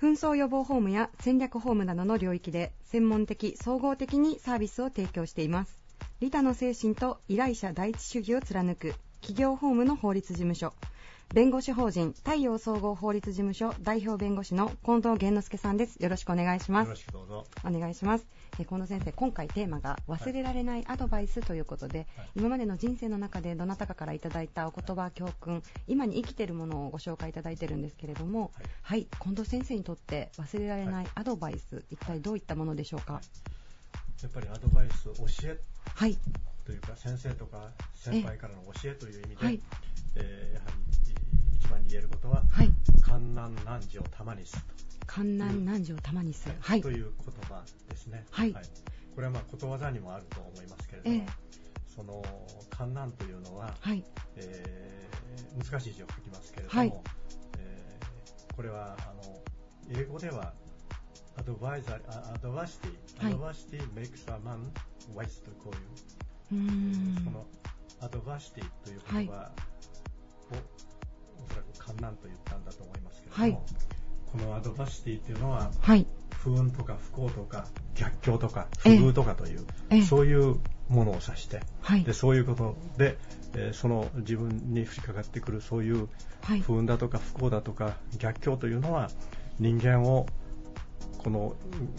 [0.01, 5.79] 紛争予防ホームや戦略ホームなどの領域で専門的、総合的にサービスを提供しています。
[6.21, 10.73] 利他の精神と依頼者第一主義を貫く企業法務の法律事務所。
[11.33, 16.03] 弁護士法人太陽総合法律事務所代表弁護士の近藤源之助さんです。
[16.03, 16.89] よろしくお願いします。
[16.89, 17.47] よろしくどうぞ。
[17.65, 18.27] お願いします。
[18.59, 28.51] えー近藤先生、今回テーマが忘れられないアドバイスということで、今までの人生の中でどなたかからいただいたお言葉、教訓、今に生きているものをご紹介いただいているんですけれども、
[28.83, 33.21] はい、近藤先生にとって忘れられないアドバイス、一体どういったものでしょうか？
[34.21, 35.15] やっぱりアドバイス、教
[35.49, 35.59] え
[35.95, 36.19] はい、
[36.67, 39.61] というか、先生とか先輩からの教えという意味で、はい
[40.17, 40.30] え
[43.35, 44.63] 観難難事を玉にする
[45.07, 46.57] 観難難事を玉にすと,、る。
[46.61, 46.81] はい。
[46.83, 48.25] と、いう言葉ですね。
[48.31, 48.53] はい。
[48.53, 51.27] これはまあことわざにもあると思いますけれども、ええ。
[51.95, 52.23] その
[52.71, 54.05] 観難というのは、はい、
[54.37, 56.93] えー難しい字を書きますけれども、はい。
[57.59, 59.41] えーこれはあの
[59.91, 60.53] 英語では
[61.37, 63.33] アドバイザー、アドバシティ、はい。
[63.33, 64.71] アドバシティ makes a man
[65.15, 65.73] wise とこ
[66.51, 67.25] ういううーん。
[67.25, 67.47] この
[68.01, 69.47] アドバシティという言葉を、
[70.49, 70.90] おそらく観
[71.95, 73.59] 難と言ったんだと思いますけれども、はい。
[74.33, 78.95] このアドバシティというのははい、不運とか不幸とか逆境とか不え。
[78.95, 80.03] え遇とかという、ええ。
[80.03, 80.57] そういう
[80.89, 82.05] ものを指して、はい。
[82.05, 83.19] でそういうことで、
[83.55, 86.09] えーその自分に降りかかってくるそういう
[86.43, 86.61] はい。
[86.61, 89.11] 不運だとか不幸だとか逆境というのは
[89.59, 90.27] 人間を
[91.19, 91.91] このうん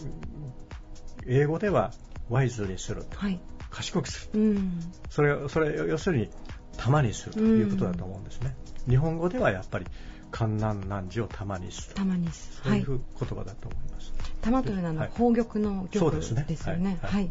[1.26, 1.92] 英語では
[2.28, 3.38] ワイズにするはい。
[3.70, 4.40] 賢くする。
[4.40, 4.80] うん。
[5.10, 6.30] それそれ要するに
[6.76, 8.56] 玉にするということだと思うんですね、
[8.88, 9.86] 日本語ではやっぱり
[10.30, 11.94] 観難難事を玉にする。
[11.94, 12.80] たまにすそうはい。
[12.80, 16.44] いう言葉だと思います、玉というのは宝玉の玉ですね。
[16.48, 16.98] ですよね。
[17.02, 17.12] はい。
[17.12, 17.30] はい。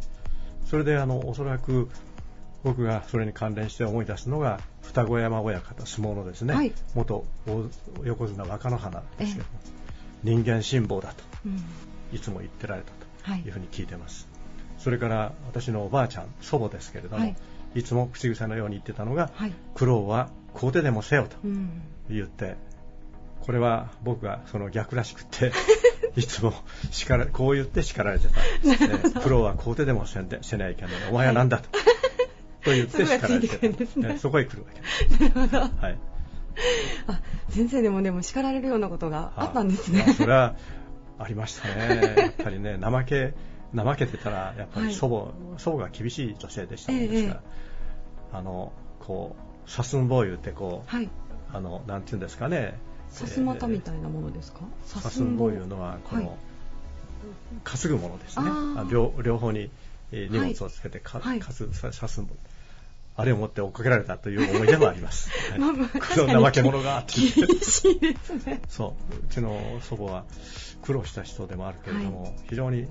[0.66, 1.90] それであのおそらく
[2.64, 6.72] 僕がそれに関連して思い出すのが双子山親方相撲のですね、はい。
[6.94, 7.66] 元大
[8.06, 9.52] 横綱若乃花ですけども、
[10.24, 11.58] 人間辛抱だとうん。
[12.16, 13.42] いつも言ってられたとはい。
[13.42, 14.28] いうふうに聞いてます、
[14.78, 17.36] それから私のおばあちゃん祖母ですけれども、はい。
[17.74, 19.54] い、つも口癖のように言ってたのが、はい。
[19.76, 21.82] 苦労はこう手でもせよとうん。
[22.10, 22.56] 言って
[23.42, 25.52] これは僕がその逆らしくって
[26.16, 26.54] いつも
[26.92, 29.14] 叱らこう言って叱られてた、ね。
[29.22, 31.70] 苦労はこう手でもせんでせないけどお前は何だと、
[32.64, 34.10] と言って叱られてですね。
[34.10, 34.82] ねそこへ来るわけ。
[35.30, 35.98] です、はい、
[37.08, 40.04] あ先生でもでも叱られるようなことがあったんですね。
[40.06, 40.56] まあそれは
[41.18, 42.14] ありましたね。
[42.18, 43.34] やっぱりね怠け
[43.74, 51.10] 怠けてたらやっぱり祖母、祖母が厳しい女性でしたもんですから、あのこうさすんぼう言ってこうはい。
[51.54, 52.80] あのなんていうんですかね。
[53.10, 54.62] さすまたみたいなものですか？
[54.86, 56.38] さすんぼういうのはこの、はい。
[57.63, 58.45] 担ぐものですね。
[58.89, 59.69] 両両方に
[60.12, 61.39] えー荷物をつけてか、はい。
[61.39, 62.38] かすささすんぼう
[63.17, 66.00] あれを持って追っかけられたという思い出もあります、は いまあまあこ
[66.32, 67.04] の怠け者が。
[67.08, 67.28] 厳
[67.60, 68.62] しいですね。
[68.69, 69.26] そう。
[69.26, 70.24] うちの祖母は
[70.82, 72.88] 苦労した人でもあるけれども、非常に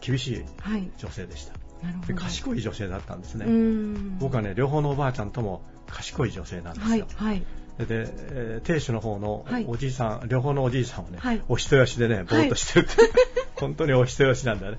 [0.00, 0.90] 厳しいはい。
[0.96, 1.52] 女性でした。
[1.52, 1.67] なるほど
[2.06, 4.18] で賢い女性だったんですね、うん。
[4.18, 7.40] 僕はね両方のおばあちゃんとも賢い女性なんですよ、はいはい。
[7.86, 9.64] で、えー亭主の方のはい。
[9.68, 11.42] おじいさん、両方のおじいさんはね、はい。
[11.48, 12.96] お人よしでね、ぼーっとしてるって、
[13.54, 14.78] 本当にお人よしなんだね。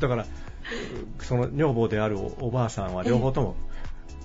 [0.00, 0.26] だから、
[1.20, 3.56] その女房であるおおばあさんは両方とも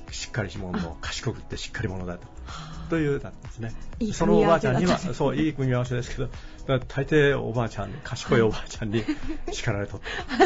[0.09, 2.27] しっかり者の、賢くってしっかり者だと。
[2.89, 3.71] というなんですね。
[3.99, 6.29] いいそのおばあちゃんにはそういい組み合わせですけど
[6.67, 9.03] 大抵おばあちゃん賢いおばあちゃんに
[9.51, 10.01] 叱られとっ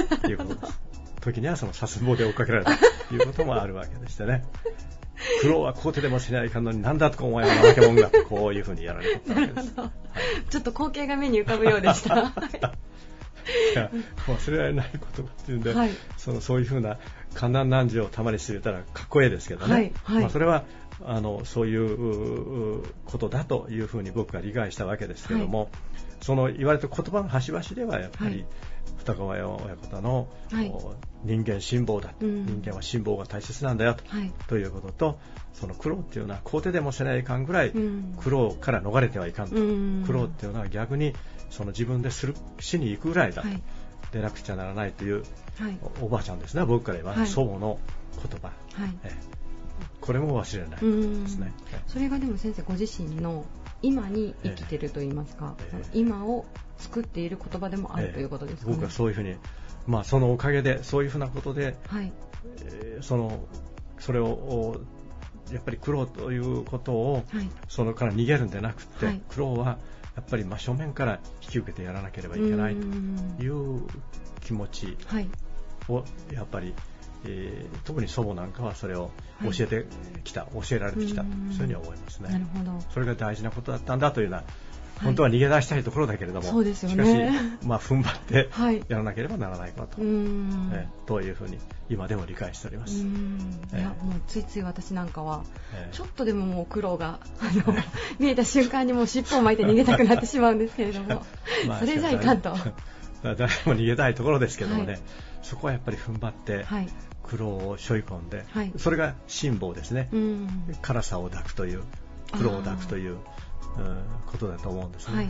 [0.10, 0.80] たということです
[1.26, 4.46] 時にはそのさすんぼうで追っかけられたということもあるわけでしてね。
[5.42, 9.74] 苦労はこう手でもしないかんのになんだとかお前は怠け者がこういうふうにやられたわけです。
[10.50, 12.16] ちょっと光景が目に浮かぶようでした。
[13.46, 13.92] いや
[14.28, 15.90] 忘れられないことっていうんで、はい。
[16.18, 16.98] そのそういうふうな
[17.34, 20.22] 観難難事をたまにして言ったらかっこいいですけどね、はいはい。
[20.22, 20.66] まあ、それは
[21.06, 25.70] あのそういううことだというふうに僕は理解したわけですけども、
[26.22, 28.46] その言われた言葉の端々ではやっぱり、はい。
[28.98, 30.28] 二川親方の、
[31.26, 32.46] 人間辛抱だ、うん。
[32.46, 34.32] 人間は辛抱が大切なんだよと,、はい。
[34.48, 35.20] ということと
[35.54, 38.16] その苦労っていうのは肯定でもせないかんぐらい、うん。
[38.22, 40.04] 苦労から逃れてはいかんと、うん。
[40.06, 41.14] 苦労っていうのは逆に
[41.50, 43.62] その自分でするしに行くぐらいだと、はい。
[44.12, 45.24] でなくちゃならないという
[45.60, 45.78] はい。
[46.02, 47.28] おおばあちゃんですね僕から言えば、はい。
[47.28, 47.80] 祖母の
[48.16, 48.98] 言葉、はい。
[49.04, 49.46] ええ。
[50.02, 51.82] これも忘れないことですね、ええ。
[51.88, 53.46] それがでも先生ご自身の
[53.86, 55.72] 今に生きてると言いますか、ええ。
[55.72, 56.46] その今を
[56.78, 58.76] 作っている言葉でもあるということですかね。
[58.76, 59.36] 僕はそういうふうに、
[59.86, 62.12] まあ、そのおかげでそういうふうなことで、はい。
[62.64, 63.46] えーその
[64.00, 64.82] それをお
[65.54, 67.50] やっぱり苦労ということを、はい。
[67.68, 69.22] そのから逃げるんでなくて、はい。
[69.30, 69.78] 苦労は
[70.16, 73.88] やっぱり真正面から引き受けてやらなければいけないとうんいう
[74.44, 75.30] 気持ちはい。
[75.90, 76.74] をやっぱり、
[77.28, 79.12] えー特に祖母なんかはそれを
[79.44, 79.86] 教えて
[80.24, 81.54] きた、教えられてきたとうん。
[81.54, 82.30] そういうふうに思いますね。
[82.30, 82.82] なるほど。
[82.92, 84.44] それが大事なことだったんだというような、い。
[85.04, 87.06] 本当は逃げ出したいところだけれども、そうですよね。
[87.06, 88.84] しかし、まあ、踏ん張ってはい。
[88.88, 90.72] やらなければならないこと、うん。
[90.74, 91.60] えーというふうに
[91.90, 93.02] 今でも理解しております。
[93.02, 93.60] うん。
[93.72, 95.44] いやええもうついつい私なんかは
[95.76, 95.96] えー。
[95.96, 97.76] ちょっとでももう苦労があの
[98.18, 101.24] 見えた瞬間にもう尻尾を巻いて逃げたくなってしまうんですけれども、
[101.68, 102.56] まあ それじゃいかんと。
[103.24, 105.02] 誰も逃げたいところですけどもね、はい。
[105.42, 106.88] そこはやっぱり踏ん張ってはい
[107.26, 108.72] 苦労を背負い込んで、はい。
[108.78, 110.48] それが辛抱ですね、うん。
[110.82, 111.84] 辛さを抱くという
[112.32, 113.20] 苦労を抱くという、うん
[114.28, 115.30] ことだと思うんですね、はい。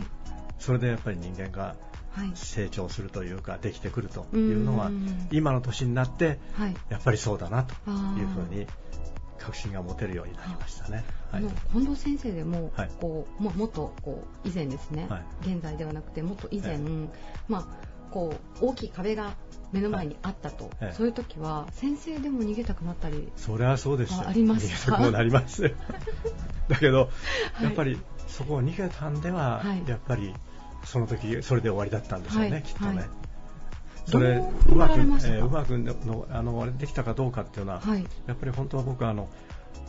[0.58, 1.74] それでやっぱり人間が
[2.12, 2.30] はい。
[2.34, 5.28] 成長するというかできてくるというのはうん。
[5.30, 6.76] 今の年になってはい。
[6.88, 7.74] やっぱりそうだなと
[8.18, 8.66] いうふうに
[9.38, 11.04] 確信が持てるようになりましたね。
[11.30, 11.42] はい。
[11.42, 12.90] あの近藤先生でも、はい。
[13.00, 15.52] こうももっとこう以前ですね、はい。
[15.52, 16.78] 現在ではなくてもっと以前、え
[17.48, 17.66] まあ、
[18.10, 19.34] こう大きい壁が
[19.72, 20.94] 目の前にあったと、ええ。
[20.94, 24.12] そういう時は先生でも逃げたくなったりそれはそうです。
[24.12, 24.74] よあありますか？
[24.74, 25.64] 逃げたくもなります。
[25.64, 25.70] よ
[26.68, 26.98] だけど、
[27.52, 27.64] はい。
[27.64, 29.82] やっぱりそこを逃げたんでは、はい。
[29.88, 30.34] やっぱり
[30.84, 32.62] その時それで終わりだったんでしょうね、はい。
[32.62, 33.08] きっとね、はい。
[34.06, 38.06] それどううまく、えーうまくのあのあれできたかどうかっていうのは、はい。
[38.26, 39.28] やっぱり本当は僕はあの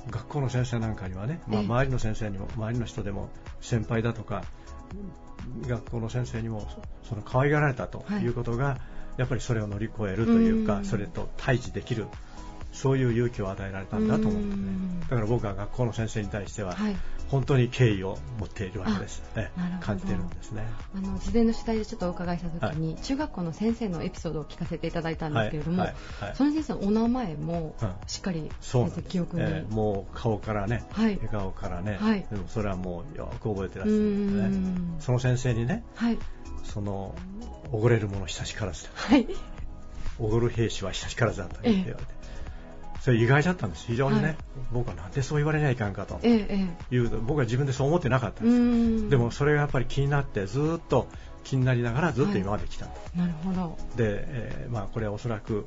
[0.09, 1.67] 学校の先生なんかにはね、まあ、ええ。
[1.67, 3.29] 周りの先生にも周りの人でも
[3.61, 4.43] 先輩だとか
[5.67, 6.67] 学校の先生にも
[7.03, 8.79] その可愛がられたということが、
[9.17, 12.05] やっぱりそれを乗り越えるというか、それと対峙できる
[12.71, 15.07] そういう勇気を与えられたんだと思うんですね。
[15.09, 16.95] だから僕は学校の先生に対しては、はい、
[17.29, 19.23] 本当に敬意を持っているわけです。
[19.35, 19.51] ね、
[19.81, 20.63] 感じてるんですね。
[20.95, 25.95] あの事前の取材でちょっとお伺いしたときに、はい、中学校の先生のエピソードを聞かせていただいたんですけれども、はい。
[26.19, 27.75] はい、その先生のお名前も
[28.05, 34.99] しっかり先生記憶に、えー、もう顔からね、笑顔からね、でもそれはもうよく覚えてらっしゃるんですね。
[34.99, 35.83] その先生にね、
[36.63, 37.15] その
[37.71, 38.89] おごれる者久しからずだ。
[40.19, 42.17] おごる兵士は久しからずだと言って言われて。
[43.01, 43.85] それ意外だったんです。
[43.87, 44.37] 非常にね、はい、
[44.71, 46.15] 僕はなんでそう言われないかんかと。
[46.15, 49.09] いう、ええ、僕は自分でそう思ってなかったんです。
[49.09, 51.07] でもそれがやっぱり気になってずっと
[51.43, 53.77] 気になりながらずっと今まで来たと、はい、なるほど。
[53.95, 55.65] で、えー、まあ、これはおそらく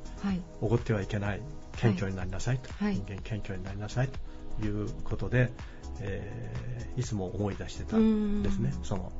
[0.61, 1.41] おごってはいけない
[1.77, 4.19] 謙虚になりなさいと、はい、人間謙虚になりなさいと。
[4.63, 5.51] いうことで、
[5.99, 8.73] えー、いつも思い出してたんですね。
[8.83, 9.11] その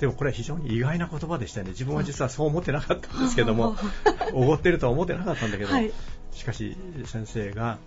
[0.00, 1.70] でもこれは非常に意外な言葉でしたね。
[1.70, 3.76] 自分は実はそう思ってなかったんですけども
[4.32, 5.92] おごってるとは思ってなかったんだけど、はい、
[6.32, 7.78] しかし先生が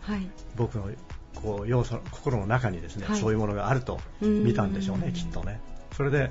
[0.56, 0.92] 僕の
[1.36, 5.60] こう要素心の中にですね、はい、そういうものがあると見たんでしょうね、きっとね。
[5.98, 6.30] それで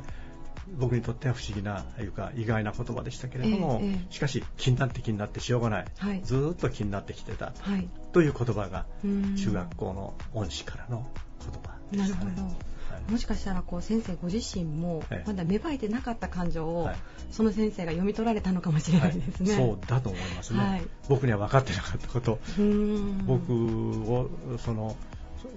[0.78, 11.06] 僕にとっては不思議ないうか意外な言葉でしたけれども、えー、しかし気になって気になってしょうがない、はい、ずっと気になってきてた、はい、という言葉が中学校の恩師からの
[11.40, 12.71] 言葉でしたね。
[13.08, 16.90] もしかしたらこう先生ご自身もまだ芽生えてなかった感情を
[17.30, 22.38] その先生が読み取られたのかもしれないですね、はい、そうだと思いますね、はい、僕には分かってなかったこと。
[23.26, 24.96] 僕をその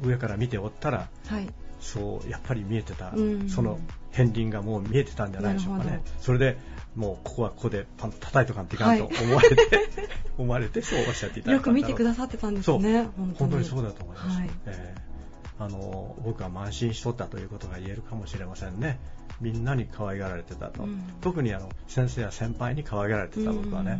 [0.04, 1.48] 上から見ておったら、はい、
[1.80, 3.14] そうやっぱり見えてた。
[3.50, 3.80] その
[4.12, 6.02] 片鱗がもう見えてたんじゃないでしょうかね。
[6.22, 6.58] それで
[6.96, 9.86] もうここはここでパンと叩いとかんといかんと思われて、はい、
[10.38, 13.10] 思われてそうおっしゃっていただいたよく見てくださってたんですね。
[13.18, 13.66] 本当に。
[13.66, 14.50] そうだと思います、はい。
[14.66, 15.15] えー
[15.58, 19.00] あの僕は慢心しとったということが言えるかもしれませんね。
[19.42, 24.00] みんなに可愛がられてたと、うん、特にあの先生や先輩に可愛がられてた僕はね、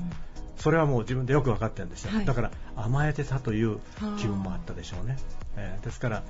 [0.56, 3.80] うん、それはもう自分でよく分かってるんですよ、はい、だから甘えてたという
[4.18, 5.18] 気分もあったでしょうね、
[5.58, 6.24] えー、ですから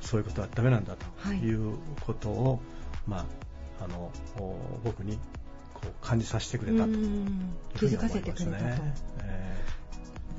[0.00, 1.54] そういうことはダメなんだとい。
[1.54, 2.60] うことを、はい、
[3.06, 3.18] ま
[3.80, 4.12] あ、あの
[4.84, 5.18] 僕に
[5.72, 6.90] こう感じさせてくれたと、
[7.78, 8.56] 気づかせてくれたと、
[9.22, 9.83] えー、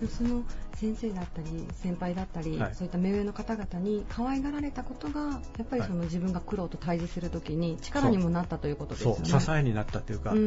[0.08, 0.44] その
[0.76, 5.22] 先生だったり先輩だったり、はい、そういった目上の方々に可愛がられたことが
[5.58, 9.16] やっぱりその自分が苦労と対峙するときに力にもなったということですね。
[9.24, 9.42] そう。
[9.42, 10.38] 支えになったというか、う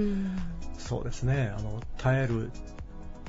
[0.79, 1.53] そうですね。
[1.57, 2.51] あの耐える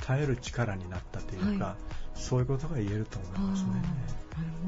[0.02, 1.76] 耐える力になったというか、はい、
[2.14, 3.70] そういうことが言えると思いますね。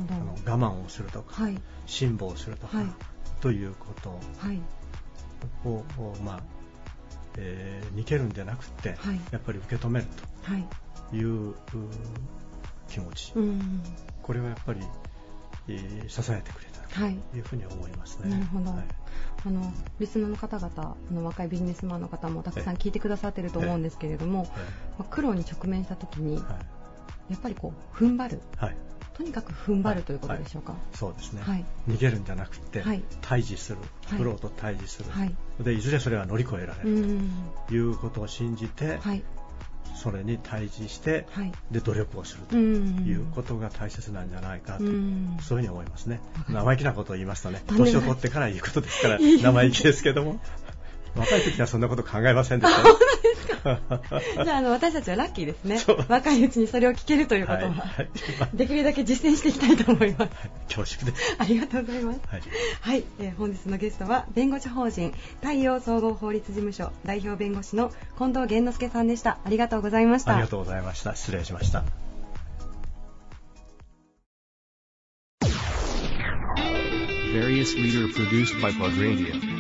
[0.09, 0.49] なるほど。
[0.49, 2.79] あの我慢をするとか、はい、辛抱するとか、
[3.41, 4.11] ということ
[5.69, 5.85] を、
[6.25, 6.62] まあ
[7.39, 8.97] えー、逃げるんじゃなくて、
[9.31, 10.53] やっぱり受け止めると。
[10.59, 10.65] い。
[11.25, 11.55] う
[12.89, 13.83] 気持ち、うん、
[14.23, 14.81] これはやっぱり、
[15.69, 17.41] えー、支えてくれたとい。
[17.41, 18.31] うふうに思いますね。
[18.31, 18.85] なるほど、はい、
[19.47, 24.45] あのリスナーの方々あの若いビジネスマンの方もたくさん聞いてくださっていると思うんですけれども、
[24.99, 28.77] まあ、苦労に直面した時に、やっぱりこう踏ん張る、はい、
[29.15, 30.81] とにかく踏ん張るということでしょうか、はい。
[30.81, 32.83] はい、そうですね、はい、逃げるんじゃなくて、
[33.21, 33.79] 対峙する。
[34.17, 35.11] 苦労と対峙する、
[35.65, 37.19] でいずれそれは乗り越えられる。
[37.69, 38.99] ということを信じて、
[39.95, 46.21] それに対峙して、はい、で努力をするということが大切なんじゃないかと、そういうふうに思いますね。
[46.49, 50.41] 生意気なことを言いますとね、年を取ってから言うことですから、生意気ですけども。
[51.17, 52.83] 若い時はそんなこと考えませんでした。
[54.45, 55.79] じゃあ、あの、私たちはラッキーですね。
[56.09, 58.09] 若いうちにそれを聞けるということは、はい
[58.55, 60.21] できるだけ実践していきたいと思います。
[60.21, 60.31] はい、
[60.69, 61.37] 恐縮です。
[61.39, 62.21] ありがとうございます。
[62.27, 62.43] はい、
[62.81, 69.39] はい、えー、本日のゲストは、弁護士法人太陽総合法律事務所代表弁護士の近藤源之助さんでした。
[69.45, 70.33] ありがとうございました。
[70.33, 71.15] ありがとうございました。
[71.15, 71.85] 失礼しました。
[77.33, 79.52] Various leader produced by Plug Radio.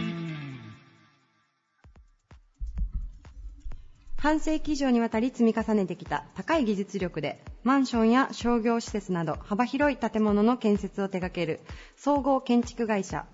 [4.22, 11.58] 半世紀以上にわたり積み重ねてきた高い技術力でマンションや商業施設など幅広い建物の建設を手掛ける
[11.96, 13.26] 総合建築会社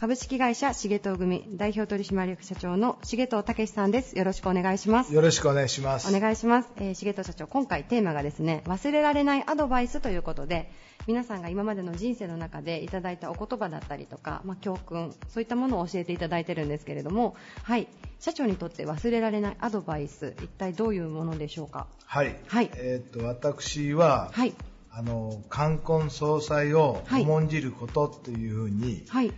[0.00, 4.16] 株式会社重藤組代表取締役社長の重藤武さんです。
[4.16, 5.12] よろしくお願いします。
[5.12, 6.08] よろしくお願いします。
[6.08, 6.70] お願いします。
[6.78, 10.72] えー、重藤社長、今回テーマがですね、忘れられないアドバイスということで、
[11.06, 17.86] 皆さんが今までの人生の中でいただいたお言葉だったりとか、まあ、教訓、そういったものを教えていただいてるんですけれども、はい、
[18.20, 21.88] 社長にとって忘れられないアドバイス、一体どういうものでしょうか？
[22.06, 22.38] はい。
[22.46, 22.70] はい。
[22.76, 24.54] えっ、と、私は、はい。
[24.92, 29.30] あの、冠婚葬祭を重んじることっていうふうに、はい。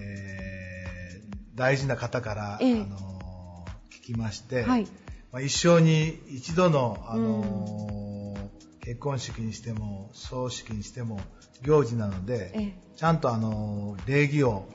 [0.00, 4.86] えー、大事な方から、えー、あの聞きまして、はい。
[5.32, 8.36] まあ、一生に一度の、あの
[8.80, 11.20] 結婚式にしても葬式にしても
[11.62, 14.68] 行事なので、えー、ちゃんとあの礼儀を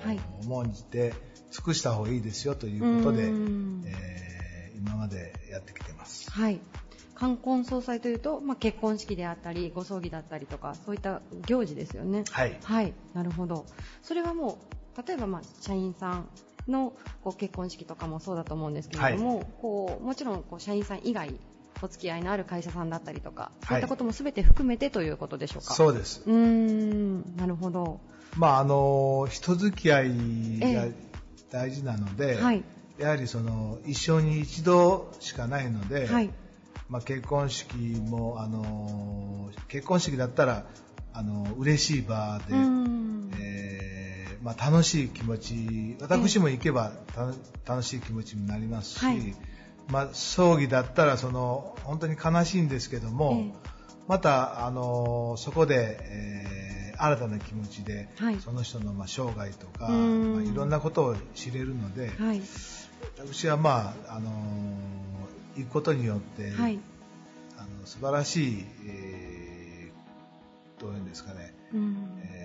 [0.43, 1.13] 重んじて
[1.51, 6.29] 尽くした方がいいですよということで、えー、今までやってきてます。
[6.29, 6.59] はい。
[7.15, 12.23] 冠婚葬祭というと、まあ、結婚式であったりご葬儀だったりとかそういった行事ですよね。
[12.31, 13.65] はい、はい、なるほど。
[14.01, 16.29] それはもう例えばまあ社員さん
[16.67, 21.33] のこう結婚式とかもそうだと思うんですけれども、はい、こうもちろんこう社員さん以外
[21.81, 25.73] お付き合いのある会社さんだったりとか、そういったこともすべて含めてということでしょうか？
[25.73, 26.21] そうです。
[26.27, 27.99] うん、なるほど。
[28.37, 30.09] まああの人付き合い
[30.59, 30.85] が
[31.49, 32.63] 大事なので、えーはい、
[32.99, 36.29] やはりその一生に一度しかないので、はい、
[36.87, 40.65] まあ結婚式もあの結婚式だったら
[41.13, 42.70] あの嬉しい場で、えー、
[44.41, 47.35] まあ楽しい気持ち、私も行けば、えー、
[47.65, 49.05] 楽しい気持ちになりますし。
[49.05, 49.35] はい。
[49.89, 53.71] まあ、葬儀だったらその本当に悲しいんですけども、え
[54.07, 62.41] また、あのそこで、えー、新たな気持ちで、はい、その人の、まあ、生涯とか、まあ、いろんなことを知れるので、はい、
[63.17, 64.31] 私は、まああの
[65.55, 66.79] 行くことによって、はい、
[67.57, 72.40] あの素晴らしい、えー、どういうんですかね、えー、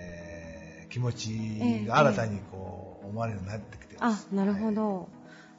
[0.97, 4.27] 気持ちが新たにこう、思われるようになってきてます。
[4.31, 5.09] あなるほど、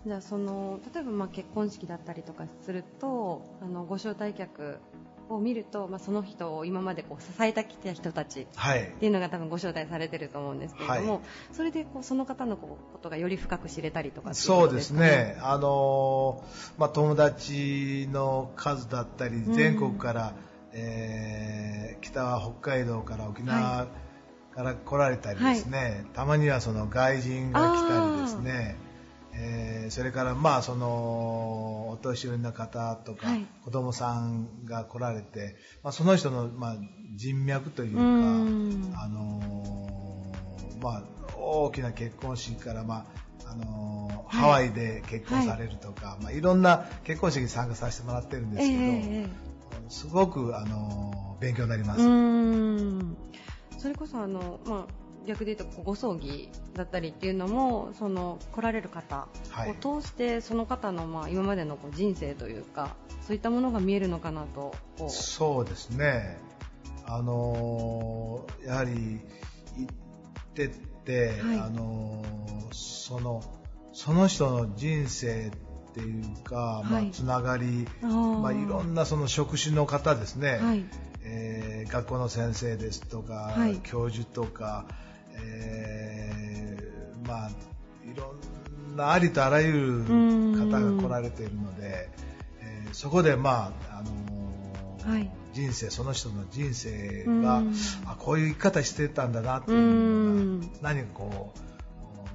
[0.05, 4.79] じゃあその例えばまあ結婚式だったりとかするとあのご招待客
[5.29, 8.47] を見ると、まあ、その人を今までこう支えてきた人たちっ
[8.99, 11.23] ていうのが多分ご招待されてると思うんですけれども、はい、
[11.53, 16.43] それでこうその方のことがより深く知れたりとか、ね、そうですね、あの
[16.79, 20.35] まあ、友達の数だったり全国から、
[20.73, 23.87] うん、えー、北は北海道から沖縄
[24.59, 28.77] から来られたりですね、はい、たまにはその外人が来たりですね。
[29.41, 35.55] えー、それからまあそのお年寄りの方とか、はい、子供さんが来られて、
[35.85, 36.77] まあ、その人のまあ
[37.15, 38.05] 人脈というか、あ
[39.09, 41.03] のー、まあ、
[41.37, 43.07] 大きな結婚式からま
[43.45, 49.29] ああのー、ハワイで結婚されるとか、はい、まあ、いろんな結婚式に参加させてもらってるんですけど、えー、
[49.89, 52.01] すごく、あの勉強になります。
[53.79, 59.29] それこそあの、まあ逆で言うとご葬儀だったりっていうのもその来られる方
[59.83, 64.75] を通してその方のまあ今までのこう人生というかそういったものが見えるのかなと
[65.09, 66.39] そうですね。
[67.05, 69.21] あのやはり
[69.77, 69.95] 行っ
[70.55, 70.69] てっ
[71.05, 72.23] て、はい、あの
[72.73, 73.43] その
[73.93, 75.51] その人の人生
[75.91, 80.85] っていうか、まあ、つながり、まあ、いろんなその職種の方ですね、はい
[81.31, 84.87] えー、学校の先生ですとか、はい、教授とか、
[85.35, 87.51] えー、まあ、
[88.05, 88.35] いろ
[88.95, 92.09] んなありとあらゆる方が来られているので、
[92.61, 97.63] えー、そこで、まああのーはい、人生その人の人生が
[98.07, 101.59] あこういう生き方してたんだなっていうのが何かこう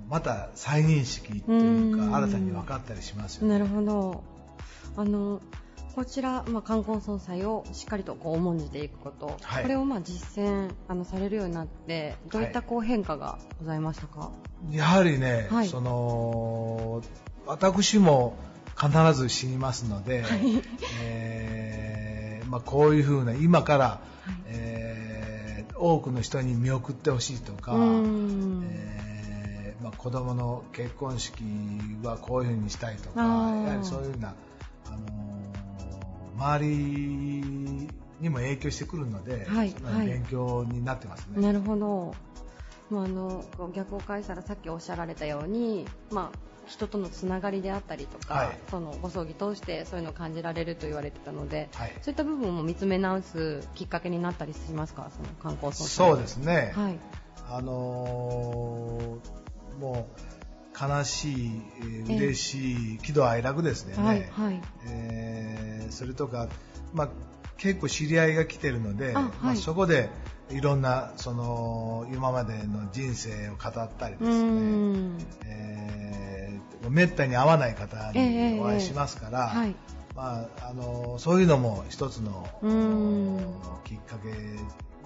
[0.10, 3.54] また再認識というか新たに分かったりしますよね。
[3.54, 4.24] なるほど。
[4.96, 5.42] あの
[5.96, 14.32] こちら、まあ、冠婚葬祭をしっかりとこう重んじていくこと、はい、これをまあ実践あのされるようになってどういったこう変化がございましたか、は
[14.72, 17.04] い、やはりね、はい、その
[17.46, 18.36] 私も
[18.76, 20.62] 必ず死にますので、はい、
[21.04, 31.44] えー、まあ、こういうふうな今から、はい、えー、多くの人に見送ってほしいとか、えー、まあ、子供の結婚式
[32.02, 34.34] はこういうふうにしたいとかやはりそういうふうな、
[34.88, 35.33] あの
[36.44, 36.76] 周り
[38.20, 39.74] にも影響してくるので、はい、
[40.06, 41.42] 勉強になってますね。
[41.42, 42.14] なるほど。
[42.90, 46.38] まあ、あの逆を返したらさっきおっしゃられたように、まあ、
[46.68, 57.00] 人とのつながりであったりとか、はい、そのご葬儀通してそういうのを感じられると言われてたので、はい、そういった部分も見つめ直すきっかけになったりしますか、その観光葬そうですね、はい、
[57.50, 60.33] あのー、もう
[60.80, 64.62] 悲しい、えー、嬉しい、喜怒哀楽ですね、はいはい。
[64.88, 66.50] えー、それとか、
[66.94, 67.10] まあ、
[67.58, 70.10] 結構知り合いが来てるので、はい、まあ、そこで
[70.50, 79.76] いろんなその今までの人生を語ったりですね、えー、めったに会わない方にお会いしますから、えーはい。
[80.16, 82.48] まあ、あのそういうのも一つの
[83.84, 84.30] きっかけ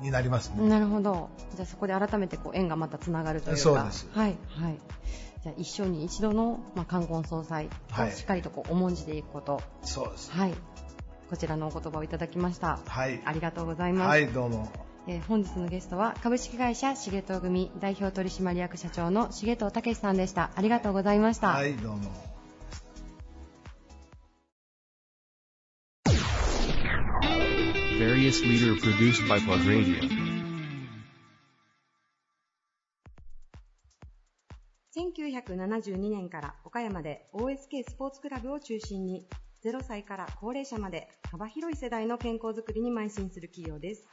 [0.02, 0.68] になりますね。
[0.68, 1.30] なるほど。
[1.56, 3.62] じゃあそこで改めてこう縁がまたつながるというか。
[3.62, 4.08] そうです。
[4.14, 4.78] はいはい。
[5.44, 10.54] じゃあ一生に一度の、まあ、冠婚葬祭をしっかりとこう重んじていくこと、はい、そうです、はい、
[11.30, 14.70] こちらのお言葉をいただきました、はい、ありがとうございます、はい、どうも。
[15.10, 20.52] えー、本日のゲストは株式会社重藤組代表取締役社長の重藤武さんでした。
[20.54, 21.52] ありがとうございました。
[21.52, 22.37] はいどうも
[28.28, 30.02] Various leader produced by Plug Radio
[34.94, 39.26] 1972年から岡山で OSK スポーツクラブを中心に
[39.64, 44.04] 0歳から高齢者まで幅広い世代の健康づくりに邁進する企業です。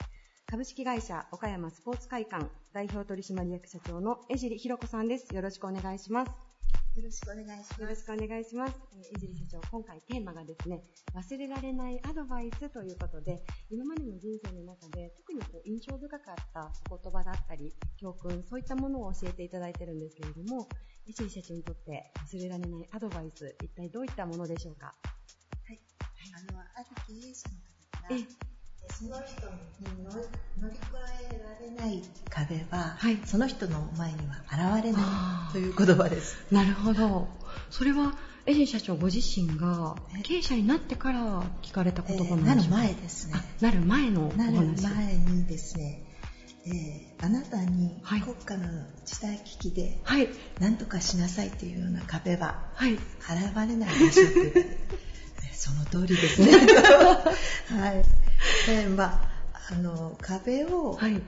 [0.46, 5.34] 株式会社岡山スポーツ会館代表取締役社長の江尻弘子さんです。
[5.34, 6.53] よろしくお願いします。
[6.94, 7.82] よろしくお願いします。
[7.82, 8.74] よろしくお願いします。
[9.16, 10.80] 江尻社長、今回テーマがですね、
[11.12, 20.68] 忘れられないアドバイスということで、今までの人生の中で特にこう印象深かったお言葉だったり、教訓、そういったものを教えていただいてるんですけれども、
[21.08, 24.94] 江尻社長にとって忘れられないアドバイス、一体どういったものでしょうか？
[25.66, 25.80] はい。
[26.48, 27.56] あの、ある経営者の
[27.98, 28.53] 方から、
[28.90, 29.46] その人
[29.90, 30.04] に
[30.60, 30.82] 乗り越
[31.30, 34.98] えられない壁は、はい、その人の前には現れな
[35.50, 36.36] いという言葉です。
[36.50, 37.28] なるほど。
[37.70, 38.14] それは
[38.46, 43.34] エジン社長ご自身が経営者になってから聞かれた言葉なんですか、えー、なる前ですね。
[43.60, 44.36] なる前のお話。
[44.36, 46.02] なる前にですね、
[46.66, 48.68] えー、あなたに国家の
[49.04, 49.98] 時代危機で
[50.60, 52.98] 何とかしなさいというような壁は現
[53.68, 54.78] れないでしょうって言われて、
[55.52, 56.52] その通りですね。
[57.80, 58.23] はい
[58.66, 59.34] でまあ
[59.70, 61.22] あの壁を、はい、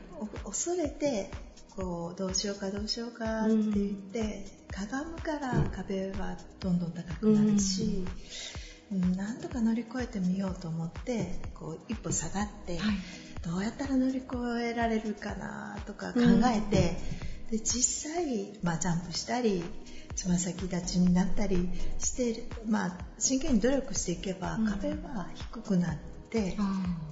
[0.44, 1.30] 恐れて
[1.74, 8.04] こうどうしようかどうしようかって言って、かがむから壁はどんどん高くなるし、
[8.92, 12.96] うん、なんとか乗り越えてみようと思ってこう一歩下がって、はい、
[13.42, 16.96] どうやったら乗り越えられるかなとか考えて、
[17.50, 19.62] うん、で実際、まあ、ジャンプしたり
[20.14, 26.15] つま先立ちになったりして、まあ、真剣に努力していけば壁は低くなって。
[26.26, 26.56] って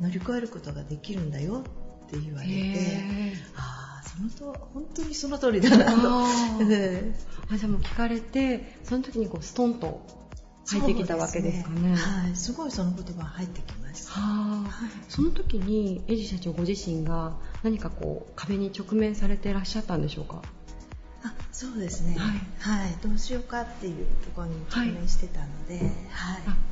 [0.00, 1.62] 乗り越えることができるんだよ
[2.06, 5.90] って言われてああそのと本当にその通りだなと。
[5.92, 6.28] あ
[7.56, 10.06] じゃあもう聞かれてその時にこうストンと
[10.66, 20.42] 入ってきたわけですかね、ね、はい、すごいその言葉入ってきました、はい、その時にエジ社長ご自身が何かこう壁に直面されていらっしゃったんでしょうか？
[21.22, 25.96] あそうですね、はい、はい、どうしようかっていうところに直面してたので、はい、はい、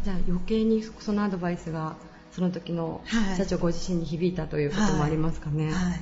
[0.05, 1.97] じゃあ余計にそのアドバイスが
[2.33, 3.03] その時の
[3.37, 5.66] 社長ご自身に響いたということもありますかね。
[5.66, 6.01] はい、はい、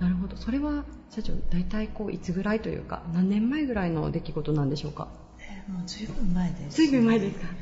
[0.00, 0.36] なるほど。
[0.36, 5.08] それは社長大体こういつぐらいというか何年前ぐらいの出来事なんでしょうか？
[5.38, 6.66] えー、もうずいぶん前です、ね。
[6.70, 7.46] ずいぶん前ですか？
[7.46, 7.52] は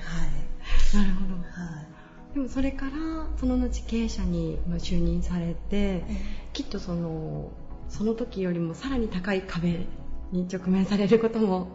[1.02, 1.04] い。
[1.04, 1.34] なるほど。
[1.34, 1.40] は
[1.82, 2.34] い。
[2.34, 2.92] でもそれから
[3.38, 6.04] その後経営者に就任されて、
[6.52, 7.50] きっとその
[7.88, 9.86] その時よりもさらに高い壁
[10.32, 11.68] に直面されることも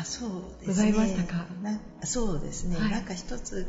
[0.00, 0.92] あそうですね。
[0.92, 1.46] ございましたか？
[2.02, 2.76] そうですね。
[2.76, 3.66] はい、なんか一つ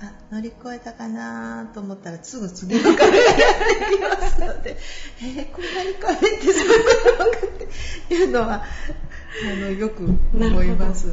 [0.00, 4.76] あ乗り越えたかなと思ったらすぐ次の壁がやってきますので、
[5.22, 11.06] えー、こんなに壁ってそういうことっていうのはあのよく思います。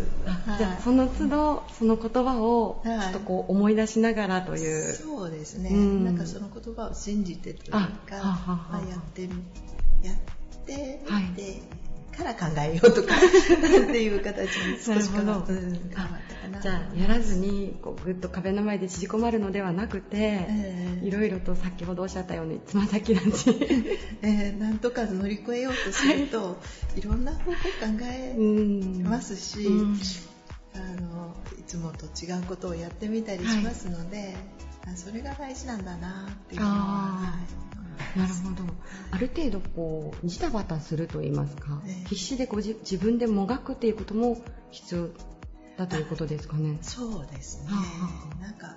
[0.57, 4.93] じゃあその都度その言葉をちょっとこう思い出しながらという。
[4.93, 5.69] そうですね。
[5.69, 7.79] うん、なんかその言葉を信じてというか、
[8.09, 9.29] まあ、やってる
[10.03, 10.15] やっ
[10.65, 11.11] てみて。
[11.11, 11.82] はい
[12.13, 16.61] から考えようとか っていう形に少し変わったかな。
[16.61, 20.47] じゃあやらずにこうぐっと壁の前で縮こまるのではなくて、
[21.01, 23.49] いろいろと先ほどおっしゃったようにつま先立ち、
[24.21, 26.55] えー、なんとか乗り越えようとすると、は
[26.95, 27.55] い、いろんな方法考
[28.03, 28.35] え
[29.03, 29.67] ますし、
[30.75, 34.35] あのいつもと違うことをやってみたりしますので、
[34.85, 37.39] はい、それが大事なんだなっていうのは、は
[37.71, 37.72] い
[38.15, 38.73] なるほど。
[39.11, 44.41] ある程度こうジタバタすると言いますか、えー、必死でこう自分でもがくっていうことも
[44.71, 45.09] 必要
[45.77, 46.77] だということですかね。
[46.81, 47.71] そうですね、
[48.41, 48.75] なんか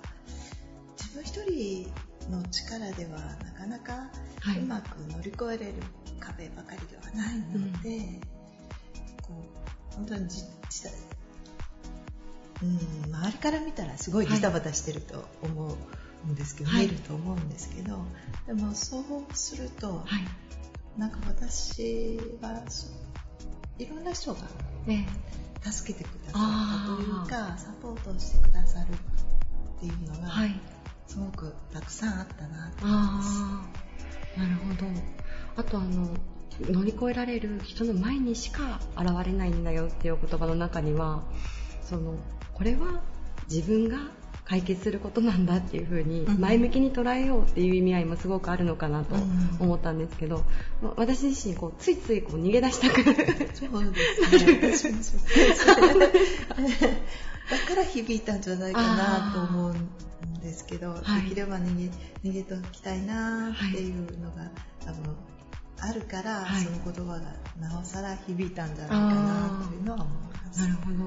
[0.97, 1.91] 自分一人
[2.31, 4.11] の力ではなかなか
[4.59, 5.73] うまく乗り越えれる
[6.19, 8.21] 壁ばかりではないので、うん、
[9.21, 9.45] こ
[9.91, 10.43] う本当にじ
[12.63, 15.77] うん周りから見たらすごいジタバタしてると思う、
[16.27, 17.97] はいんですけど、はい、見えると思うんですけど
[18.45, 19.03] でもそう
[19.33, 22.63] すると、はい、なんか私は
[23.79, 24.41] いろんな人が、
[24.85, 25.07] ね、
[25.61, 30.59] 助けてくださったというかサポートしてくださるっていうのが、はい、
[31.07, 33.41] すごくたくさんあったなと思います。
[34.39, 34.87] なるほど。
[35.55, 36.15] あとあの
[36.61, 41.23] 乗り越えられる人の前にしか現れないんだよっていう言葉の中には
[41.83, 42.15] その
[42.53, 43.03] これは
[43.49, 43.97] 自分が
[44.47, 49.15] 解決することなんだっていう風に前向きに捉えようっていう意味合いもすごくあるのかなと
[49.59, 50.45] 思ったんですけど、
[50.95, 54.95] 私自身こうついついこう逃げ出したくそうですね。
[57.51, 59.89] だ から響いたんじゃないかなと思うん
[60.39, 61.91] ですけど、はい、できれば逃げ
[62.29, 64.51] 逃げておきたいなっていうのが、はい、
[64.85, 65.15] 多分
[65.79, 70.26] あるから、はい、その言葉がなおさら響いたんじゃないかなというのは思います。
[70.55, 70.97] なるほど。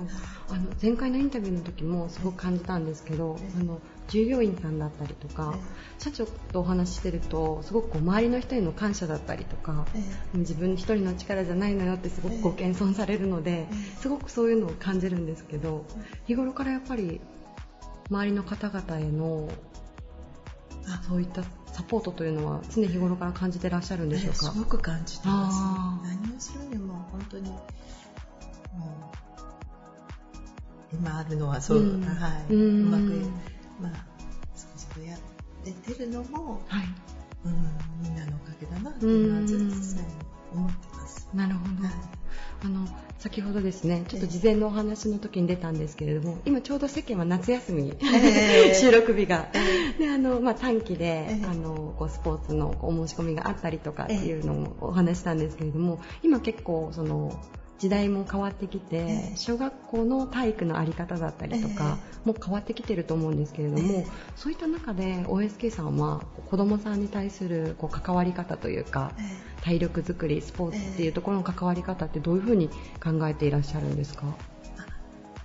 [0.51, 5.55] あの前回のインタビューの時もすごく感じたんですけど、あの従業員さんだったりとか、
[5.99, 9.87] 社長とお話ししてるとすごくこう周りの人への感謝だったりとか、
[10.35, 13.69] 自分一人の力じゃないのよってすごくご謙遜されるので、
[14.01, 15.85] すごくそういうのを感じるんですけど
[16.27, 17.21] 日頃からやっぱり
[18.11, 19.49] 周りの方々への
[21.07, 26.09] そういったサポートというのは常日頃から感じてらっしゃるんでしょうか、すごく感じてます。
[26.09, 27.53] 何をするにも本当に
[30.93, 33.03] 今あるのはそう、うん、はい、うまく、
[33.81, 34.07] まあ、
[34.55, 35.21] それやっ
[35.65, 36.85] ててるのも、はい。
[37.45, 37.53] うん、
[38.03, 39.65] みんなのおかげだなっていうのはずっと
[40.53, 41.29] 思ってます。
[41.33, 42.21] なるほど、はい。
[42.63, 42.87] あの
[43.19, 57.33] 先ほどですねちょっと事前のお話の時に出たんですけれども今ちょうど世間は夏休み、えー、 収録日が、えー、であの、まあ、短期で、えー、あのこうスポーツのお申し込みがあったりとかっていうのをお話したんですけれども今結構その
[57.81, 64.05] 時代も変わってきて、小学校の体育の在り方だったりとかも変わってきてると思うんですけれども、
[64.37, 66.21] そういった中で OSK さんは
[66.51, 69.13] 子どもさんに対するこう関わり方というか、
[69.63, 72.69] 体力づくりスポーツっていうところの関わり方ってどういうふうに
[73.03, 74.25] 考えていらっしゃるんですか、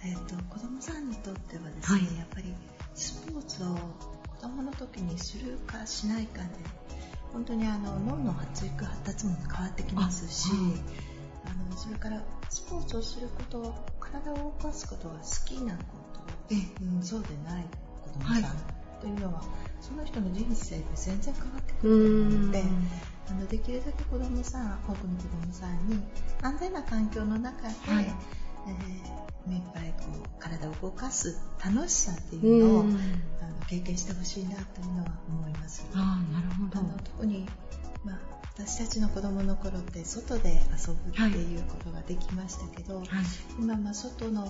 [0.04, 2.54] えーと、子どもさんにとってはですね、はい、やっぱり
[2.96, 6.50] スポーツを子どもの時にするかしないかで
[7.32, 10.50] 本当にあの脳の発育発達も変わってきますし、
[11.46, 15.84] あのそれからスポーツをすること体を動かすことが好きなこ
[16.14, 17.66] と、うん、そうでない
[18.04, 18.76] 子供さん。
[19.02, 19.46] というのは、はい、
[19.82, 22.30] その人の人生で全然変わってくる。
[22.30, 22.64] ので
[23.30, 26.00] あのできるだけ子供さん多くの子供さんに
[26.42, 32.96] 安全な環境の中で、はい、えー、目いっぱいこう体を動かす楽しさっていうのを、あの
[33.68, 35.86] 経験してほしいなというのは思います。
[35.94, 36.80] あなるほど。
[36.80, 37.48] あの特に、
[38.04, 43.08] まあ私たちの子供の頃って外で遊ぶっていうことができましたけど、はい、
[43.60, 44.44] 今まあ外の、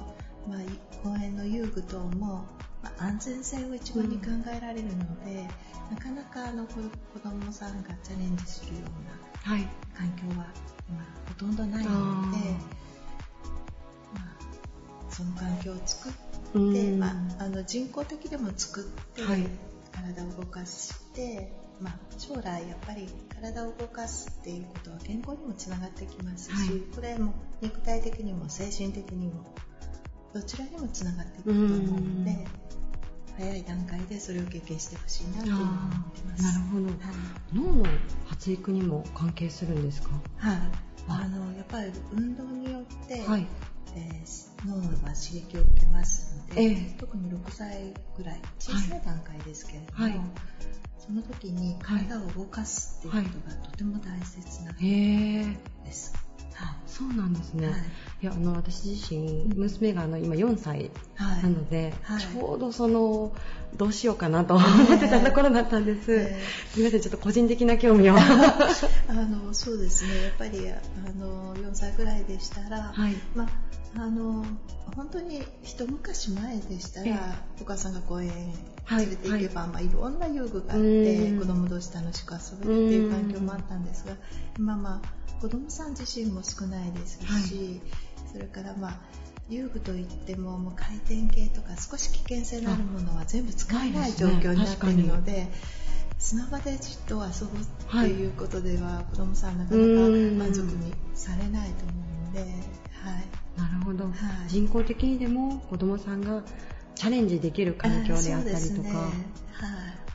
[0.47, 0.59] まあ、
[1.03, 2.45] 公園の遊具等も、
[2.83, 4.25] まあ、安全性を一番に考
[4.55, 5.47] えられるので、
[5.89, 6.73] うん、なかなかあの子
[7.19, 9.57] 供さんがチャレンジするような
[9.97, 10.45] 環境は
[10.87, 11.97] 今ほとんどないので、
[14.13, 16.11] まあ、その環境を作っ
[16.73, 18.83] て、まあ、あの人工的でも作っ
[19.15, 19.47] て、はい、
[19.91, 21.64] 体を動かして。
[21.81, 29.43] まあ、将来やっぱり体を動かすっていうことは健康にもつながってきますし、はい、これも肉体的にも精神的にも
[30.33, 31.69] どちらにもつながっていくと思う
[32.01, 32.45] ので
[33.37, 36.43] 早い段階でそれを経験してほしいなと思ってます。
[36.43, 36.95] なるほど、はい、
[37.53, 37.85] 脳の
[38.25, 40.09] 発育にも関係するんですか？
[40.37, 40.57] はい。
[41.07, 43.45] あのやっぱり運動によって、はい
[43.95, 50.19] えー、脳は刺激を受けますので、えー、特に6歳ぐらい小さい段階ですけれども、はい。
[50.97, 54.73] その時に体を動かすっていうことがとても大切な
[55.83, 56.24] です。
[56.55, 57.67] はい、そうなんですね。
[57.67, 57.75] はい、
[58.23, 60.89] いやあの私自身娘があの今4歳
[61.19, 63.33] なので、はい、ちょうどその
[63.75, 66.13] どうしようかなと思ってたところだったんです。
[66.15, 68.15] えー、すみませんちょっと個人的な興味を。
[68.17, 70.23] あのそうですね。
[70.23, 70.79] やっぱりあ
[71.19, 72.93] の4歳ぐらいでしたら、
[73.35, 73.49] まあ
[73.97, 74.45] あの
[74.95, 78.29] 本当に一昔前でしたら、えー、お母さんが公園
[78.89, 79.69] 連れて行けば、はい。
[79.71, 84.15] まあ、いろんな遊具があって子供同士楽しく遊べるっていう環境もあったんですが
[84.57, 87.81] 今まあ子供さん自身も少ないですし、はい、
[88.31, 88.99] それからまあ
[89.49, 95.47] 遊具といってももう回転系とか少し危険性のあるものは全部使えない状況になっているので。
[96.17, 104.11] 砂場でじっと遊ぶっていうことでは、はい、子供さんなかなか満足にされないと思うので、はい、なるほど、は
[104.45, 106.41] い、人工的にでも子供さんが
[106.95, 108.93] チャレンジできる環境であったりとか、ね。
[108.93, 109.09] は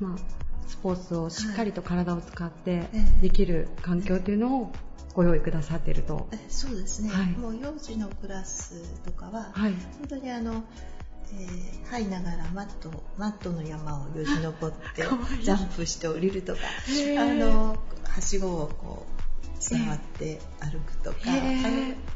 [0.01, 0.03] い。
[0.03, 0.19] まあ、
[0.67, 2.89] スポーツをしっかりと体を使って
[3.21, 4.73] できる環境というのを
[5.15, 6.29] ご用意くださっていると。
[6.49, 10.65] そうですね、はい、もう幼児のクラスとかは、はい、本当にあの
[11.33, 15.03] えー、這いながらマットマットの山をよじ登って
[15.41, 16.61] ジャンプして降りるとか
[17.21, 21.19] あのはしごをこう触って歩くとか、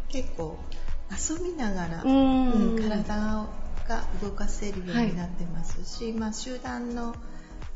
[0.08, 0.58] 結構
[1.12, 3.46] 遊びながら、うん、体を
[3.88, 7.14] が動かせるようになってますし、はい、まあ、集団の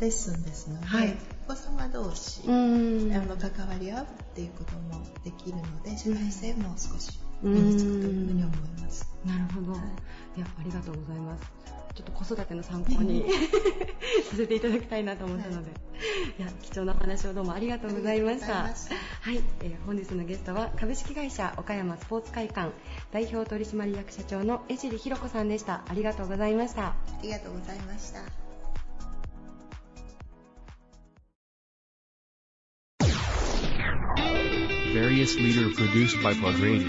[0.01, 1.17] レッスンですので、はい、
[1.49, 9.09] お子様同士あの関わり合うっていうこともできるので社会性も少し身につくというふうに思います。
[9.25, 9.81] なるほど、はい、
[10.39, 11.69] いやありがとうございます。
[11.95, 13.25] ちょっと子育ての参考に
[14.31, 15.63] させていただきたいなと思ったので、は
[16.39, 18.55] い、いや貴重なお話をどうもありがとうございました。
[18.55, 22.71] はい、えー、本日のゲストは株式会社岡山スポーツ会館
[23.11, 25.83] 代表取締役社長の江尻ひろ子さんでした。
[25.89, 26.87] ありがとうございました。
[26.87, 28.48] ありがとうございました。
[34.99, 36.89] various leader produced by Plug Radio.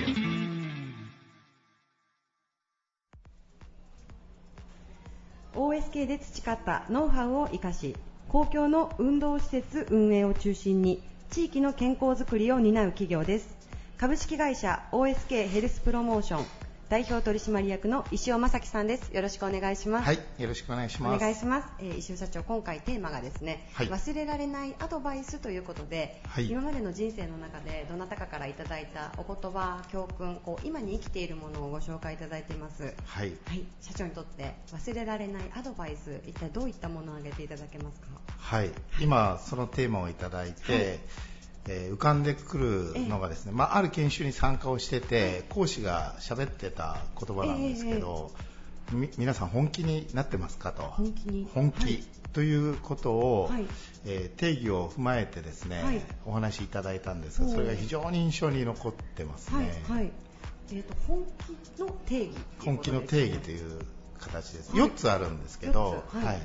[5.53, 7.95] OSK で培ったノウハウを生かし、
[8.28, 13.55] 公共の運動施設運営を中心に地域の健康づくりを担う企業です。
[13.99, 16.59] 株式会社 OSK ヘルスプロモーション
[16.90, 19.14] 代表取締役の石尾正樹さんです。
[19.14, 20.08] よろしくお願いします。
[20.08, 21.18] はい、よろしくお願いします。
[21.18, 21.68] お願いします。
[21.78, 32.82] えー、石尾社長、今回テーマがですね、はい、忘れられないアドバイスということで、はい、今までの人生の中でどなたかからいただいたお言葉、教訓、こう今に生きているものをご紹介いただいています。
[33.06, 33.34] はい。
[33.46, 38.08] はい、社長にとって忘れられないアドバイス、一体どういったものを挙げていただけますか？
[38.36, 38.72] はい。
[39.00, 40.98] 今そのテーマをいただいて。
[41.68, 42.57] えー、浮かんでく
[42.93, 48.32] るのがですね、まあ、ある研修に参加をしてて講師が喋ってた言葉なんですけど、
[48.91, 50.84] えー、皆さん本気になってますかと。
[50.84, 52.03] 本気本気、はい、
[52.34, 53.66] ということを、はい、
[54.05, 60.12] えー、定義を踏まえてですね、はい、お話しいただいたんですがそれが非常に印象に残ってますね、はい。
[60.72, 61.26] えーと、本
[61.76, 63.80] 気の定義、ね、本気の定義という
[64.20, 66.41] 形です、4つあるんですけど、はい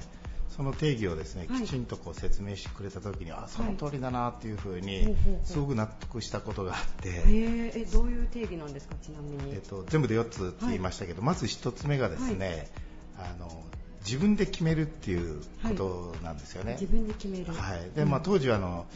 [0.57, 8.95] その定義をですね、はい、きちんとこう説明してくれた時にあその通りだなっていうふうにすごく納得したことがあって、えどういう定義なんですか？
[9.03, 12.69] ちなみに、えーと、全部で4つって言いましたけど、はい、まず1つ目がですね、
[13.17, 13.65] はい、あの
[14.05, 17.91] 自分で決めるっていうことなんですよね、自分で決める、はい。
[17.97, 18.87] でまあ、当時はあの、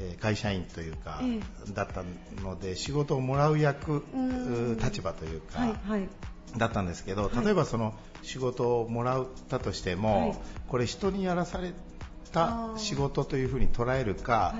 [0.00, 1.20] え会社員というか、
[1.72, 2.02] だった
[2.42, 4.02] ので仕事をもらう役
[4.82, 6.08] 立場というか、はいはい、
[6.56, 10.38] だったんですけど、例えばその仕事をもらったとしても、はい、
[10.68, 11.72] これ人にやらされ
[12.32, 14.54] た仕事というふうに捉えるか、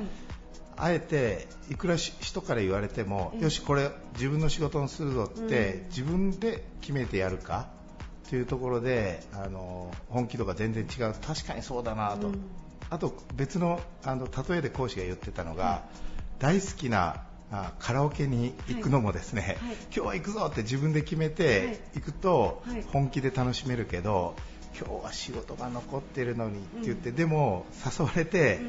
[0.76, 7.68] あえていくら人から言われても、よしこれ自分の仕事にするぞって、自分で決めてやるか
[8.28, 11.14] というところであの本気度が全然違う。
[11.14, 12.40] 確かにそうだなと、うん、
[12.88, 15.82] あと別のあの例えで講師が言ってたのが、
[16.38, 19.68] 大好きなあカラオケに行くのもですね、はい。
[19.68, 24.34] はい、今日は行くぞって自分で決めて行くと本気で楽しめるけど、
[24.78, 28.60] 今日は仕事が残ってるのにって言って、うん、でも誘われて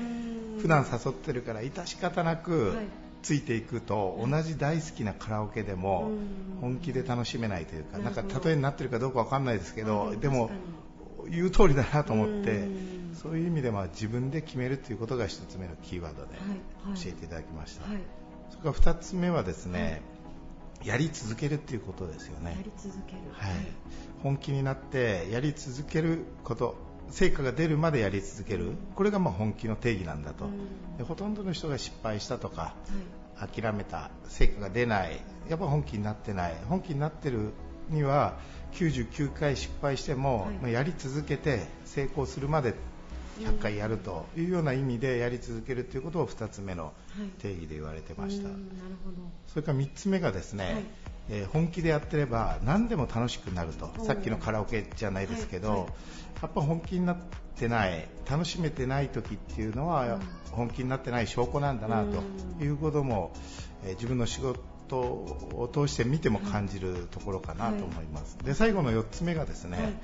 [0.59, 2.73] 普段誘ってるから致し方なく
[3.21, 6.11] ついていくと、同じ大好きなカラオケでも
[6.59, 10.49] 本気で楽しめないというか、なんか例えになってるかどうかわかんないですけど、でも
[11.29, 12.67] 言う通りだなと思って、
[13.21, 16.29] そういう意味では自分で決めるということが1つ目のキーワードで
[16.95, 17.83] 教えていただきました。
[17.83, 18.20] はいはい
[18.51, 20.01] それから2つ目はですね、
[20.79, 22.51] はい、やり続けるっていうことですよね。
[22.51, 23.19] やり続ける。
[23.31, 23.55] はい。
[24.21, 26.75] 本気になってやり続けること、
[27.09, 30.45] 成果が出るまでやり続ける、これがまあ本気の定義なんだと、
[30.97, 32.75] でほとんどの人が失敗したとか、
[33.37, 35.19] はい、諦めた成果が出ない。
[35.49, 36.55] やっぱ本気になってない。
[36.69, 37.53] 本気になってる
[37.89, 38.37] には
[38.73, 42.73] 99回失敗しても、はい、やり続けて成功するまで
[43.39, 46.93] 100回やるというような意味でやり続けるということを2つ目の
[47.39, 48.57] 定義で言われてました、はい、
[49.47, 50.83] それから3つ目がですね、はい、
[51.29, 53.89] えー、本気でやってれば何でも楽しくなると。
[54.03, 55.79] さっきのカラオケじゃないですけど、はい。
[55.79, 55.87] はい、
[56.43, 57.17] やっぱ本気になっ
[57.55, 60.19] てない楽しめてない時っていうのは
[60.51, 63.31] 本気になってない証拠なんだなということも、
[63.83, 69.99] えー、自分の仕事を通して見ても感じるところかなと思います、で最後の4つ目がですね、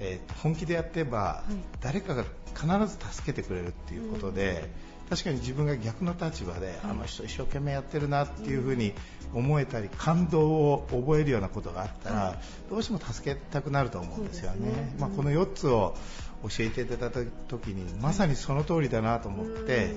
[0.00, 1.44] えー、本気でやってれば、
[1.80, 2.24] 誰かが
[2.54, 4.68] 必ず助けてくれるっていうことで、
[5.10, 8.94] 確かに自分が逆の立場で、あの人一生懸命やってるなっていうふうに
[9.34, 12.38] 思えたり感動を覚えるようなことがあったら、
[12.70, 14.70] どうしても助けたくなると思うんですよね。
[14.70, 14.94] ね。
[14.98, 15.96] まあ、この4つを
[16.44, 19.94] 教えていただいた時にまさにその通りだなと思って、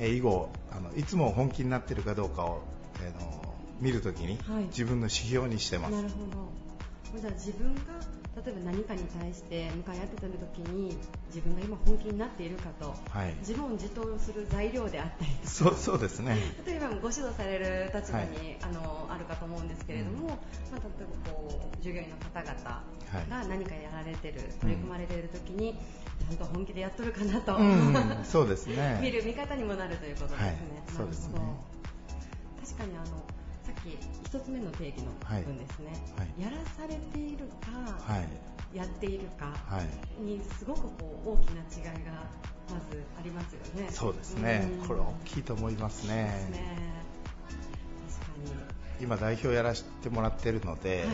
[0.00, 2.62] え以後あのいつも本気になってるかどうかを、
[3.02, 4.38] えー、の見るときに
[4.68, 5.94] 自分の指標にしてます。
[5.94, 6.14] なるほ
[7.14, 7.20] ど。
[7.20, 7.80] じゃあ自分が
[8.34, 10.96] 例えば何かに対して向かい合ってた時に
[11.28, 16.36] 自分が今本気になっているかと、はい、自問自答する材料であったりそうそうですね。
[16.66, 28.98] 例えばご指導される立場に、はい、あのあるかと思うんですけれども、うん、まあ、例えばこう従業員の方々が何かやられてる、はい、取り組まれている時に、ちゃんと本気でやっとるかなと、うん、そうですね。
[29.02, 30.58] 見る見方にもなるということですね。
[30.96, 31.40] そうですね。
[32.64, 33.33] 確かにあの
[33.84, 38.20] さっき一つ目の定義の部分ですね、はい、やらされているか、は
[38.72, 39.52] い、やっているか
[40.18, 42.12] にすごくこう大きな違いが
[42.70, 43.88] まずありますよね。
[43.90, 46.46] そうですね、これ大きいと思いますね。
[46.46, 46.78] すね。
[48.08, 48.54] 確か
[48.98, 49.04] に。
[49.04, 51.04] 今代表やらせてもらっているので、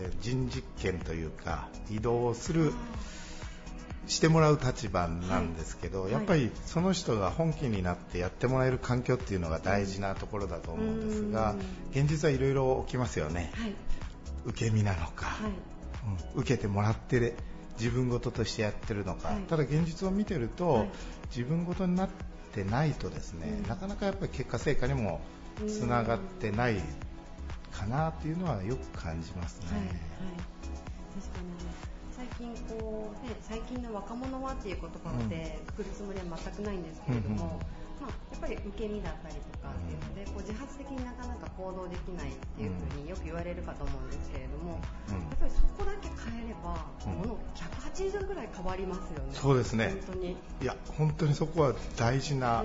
[0.00, 2.72] はい、人事権というか移動する
[4.06, 11.54] してもらう立場なんですけど、はい、やっぱりその人が本気になってやってもらえる環境っていうのが大事なところだと思うんですが、
[11.92, 13.74] 現実はいろいろ起きますよね、はい、
[14.46, 15.50] 受け身なのか、はい、
[16.34, 17.34] うん、受けてもらって
[17.78, 20.86] 自分事としてやってるのか、ただ現実を見てると、
[21.34, 22.08] 自分事になっ
[22.52, 25.20] てないとですね、なかなかやっぱり結果成果にも
[25.66, 26.76] つながってない
[27.72, 29.66] かなっていうのはよく感じますね。
[31.14, 31.46] 確かに。
[31.82, 31.89] 最
[32.40, 37.60] 近近こう、ね、最近の若者はっていう言葉でくくるつもりは全くないんですけれども、
[38.00, 44.80] まあ、やっぱり受け身だったりとかっていうので、こう自発的になかなか行動できないっていうふうによく言われるかと思うんですけれども、
[45.12, 46.80] やっぱりそこだけ変えれば、
[47.12, 49.34] もの180度ぐらい変わりますよね。
[49.36, 50.00] そうですね。
[50.08, 50.30] 本当に。
[50.32, 52.64] いや、本当にそこは大事な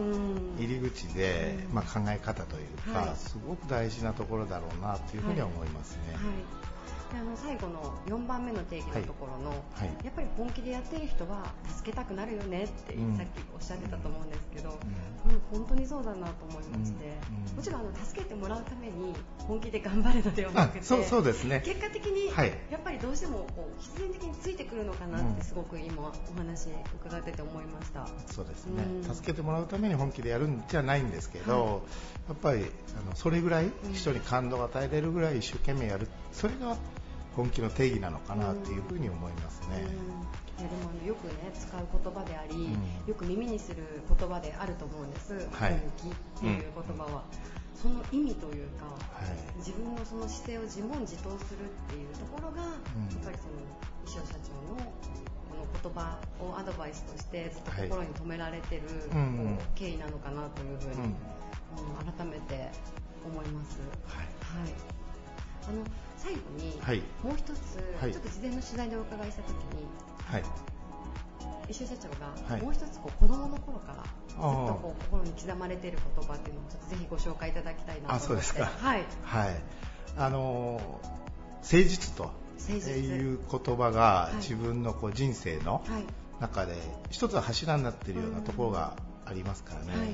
[0.58, 6.14] 入り口で、まあ、考え方というか、はい、すごく大事なところだろうなというふうには思いますね。
[6.16, 6.75] はいはい
[7.16, 9.55] であの最後の4番目の定義のところの、は
[9.86, 9.88] い。
[9.88, 14.78] はい、やっぱり本気でやってる人は助けたくなるよねって、うん、さっきおっしゃってたと思うんですけど、
[15.26, 17.18] うん、うん、本当にそうだなと思いまして、
[17.49, 19.13] うん、もちろんあの助けてもらうために
[19.47, 21.61] 本気で頑張るのではなくてそうそうですね。
[21.63, 22.28] 結果的に、
[22.70, 28.07] やっぱりどうしてもこう必然的についてくるのかなってすごく今お話伺ってて思いました。
[28.28, 31.80] そうですね、助けてもらうために本気でやるんじゃないんですけど、はい、や
[32.34, 32.66] っぱり
[33.05, 36.07] あのそれぐらい人に感動を与えれるぐらい一生懸命やる。
[36.32, 36.76] それが
[37.36, 39.86] 本気の定義なのかなっていうふうに思いますね。
[40.58, 42.72] いやでもあのよくね使う言葉であり、うん、
[43.08, 53.60] よく耳にする言葉であると思うんです、はい、本気っていう言葉は、うん、その意味というか、はい、自分のその姿勢を自問自答するっていうところが、うん、やっぱりその
[54.08, 61.12] 石尾社長のこの言葉をアドバイスとしてずっと心に留められてる、はい、経緯なのかなというふうに、
[62.16, 62.72] 改めて
[63.26, 63.80] 思います。
[64.08, 64.26] はい、
[64.64, 65.05] はい
[65.68, 65.84] あの
[66.18, 69.86] 最後に、はい、もう一つ、はい、ちょっと事前の取材でお伺いしたときに、
[70.26, 70.43] はい、
[71.70, 78.26] 石井社長がもう一つこう子供の頃からずっとこう心に刻まれている言葉っていうのをちょっとぜひご紹介いただきたいなと思って。
[78.26, 78.66] あそうですか。
[78.66, 79.61] はい、はい、
[80.18, 80.82] あの
[81.61, 82.32] 誠実と
[82.72, 85.84] いう言葉が自分のこう人生の
[86.39, 86.76] 中で
[87.09, 88.95] 一つの柱になっているようなところが
[89.26, 89.97] ありますからね。
[89.97, 90.13] はい、っ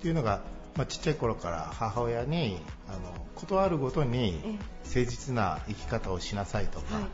[0.00, 0.42] ていうのが
[0.76, 2.58] まあ、ちっちゃい頃から母親に
[2.88, 2.98] あの
[3.34, 7.04] ことあるごとに誠実な生き方をしなさいとか、はい、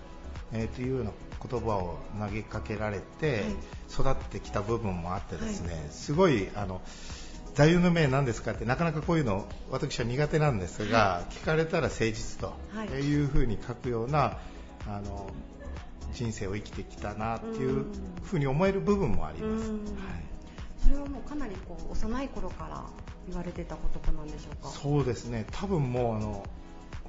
[0.53, 1.11] えー、というような
[1.45, 3.45] 言葉を投げかけられて
[3.91, 6.81] 育ってきた部分もあってですね、はい、すごいあの
[7.55, 12.55] 座右の銘なんですかってなかなかこういうの私は苦手なんですが、はい、聞かれたら誠実と
[13.01, 13.25] い。
[13.25, 14.39] うふうに書くような
[14.87, 15.29] あの
[16.13, 17.87] 人生を生きてきたなっていう
[18.23, 19.71] ふうに思える部分もあります。
[19.71, 19.81] はい、
[20.85, 22.87] それはもうかなりこう幼い頃から
[23.29, 24.71] 言われてた言葉なんでしょうか？
[24.71, 25.47] そうですね。
[25.53, 26.45] 多分もうあの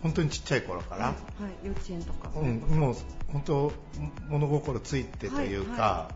[0.01, 1.13] 本当にちっちゃい頃から、は
[1.63, 2.95] い、幼稚園とか、うん、もう
[3.31, 3.71] 本当
[4.29, 6.09] 物心ついてというか、は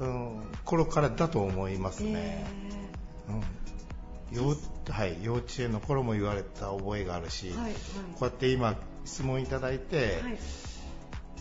[0.00, 2.44] いはい、うん、頃からだと思いますね、
[3.28, 3.42] えー、うん。
[4.30, 4.56] 幼
[4.90, 7.78] はい、幼稚園の頃も言われた覚えがあるし、はいはい、こ
[8.22, 10.38] うやって今質問いただいて、はい、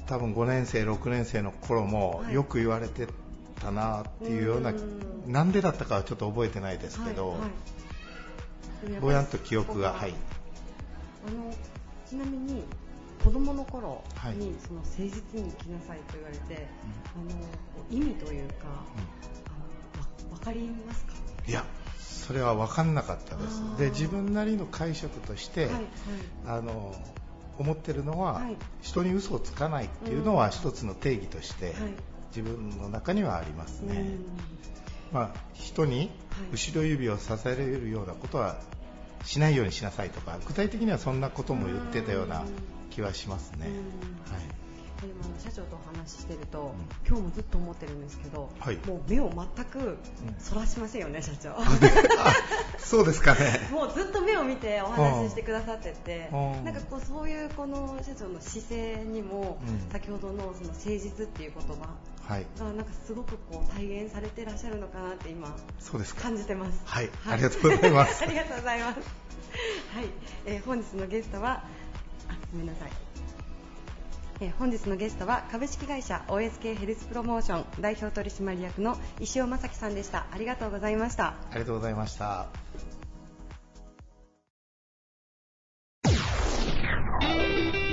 [0.05, 3.07] 多分5年生6年生の頃もよく言われて
[3.59, 4.73] たなっていうような、
[5.25, 10.13] なんでだったかはちょっと覚えてないですけど、はいはい、ぼやんと記憶が、はい、
[11.27, 11.53] あの
[12.09, 12.63] ちなみに
[13.23, 14.03] 子供の頃
[14.35, 15.09] に、その誠実
[15.41, 16.67] に生きなさいと言われて、
[17.17, 17.39] うん、あの
[17.91, 18.55] 意味というか、
[20.29, 21.13] うん、分かりますか？
[21.47, 21.65] いや
[21.97, 23.61] それは分かんなかったです。
[23.77, 25.83] で自分なりの解釈として、はいはい、
[26.45, 26.93] あの
[27.57, 31.73] 思ってるのは、はい、人に嘘をつかないっていうのは一つの定義として、
[32.35, 34.05] 自分の中にはありますね、
[35.11, 36.09] まあ、人に
[36.51, 38.57] 後ろ指をさせられるようなことは
[39.25, 42.43] しないようにしなさいとか具体的にはそんなことも言ってたような
[42.89, 43.67] 気はしますね。
[44.31, 44.57] はい。
[45.01, 49.97] でも社長とお話ししてると、うん、今日もずっと思ってるんですけど、はい、もう目を全く
[50.39, 51.55] そらしませんよね、社長。
[52.79, 53.69] そうですかね。
[53.71, 66.81] もうずっと目を見てお話ししてくださってて、なんかこうそういうこの社長の姿勢にも、うん、先ほどのその誠実っていう言葉はい、がなんかすごくこう体現されていらっしゃるのかなって今そうです感じてます。
[66.85, 68.23] はい、はい、ありがとうございます。
[68.23, 68.99] ありがとうございます。
[68.99, 70.05] はい、
[70.45, 71.63] えー、本日のゲストは
[72.27, 72.91] あごめんなさい。
[74.39, 82.47] え本日のゲストは株式会社 OSK ヘルスプロモーション代表取締役の石尾正樹さんでしたありがとうございましたありがとうございました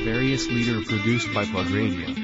[0.04, 2.23] Various leader produced by Plug Radio.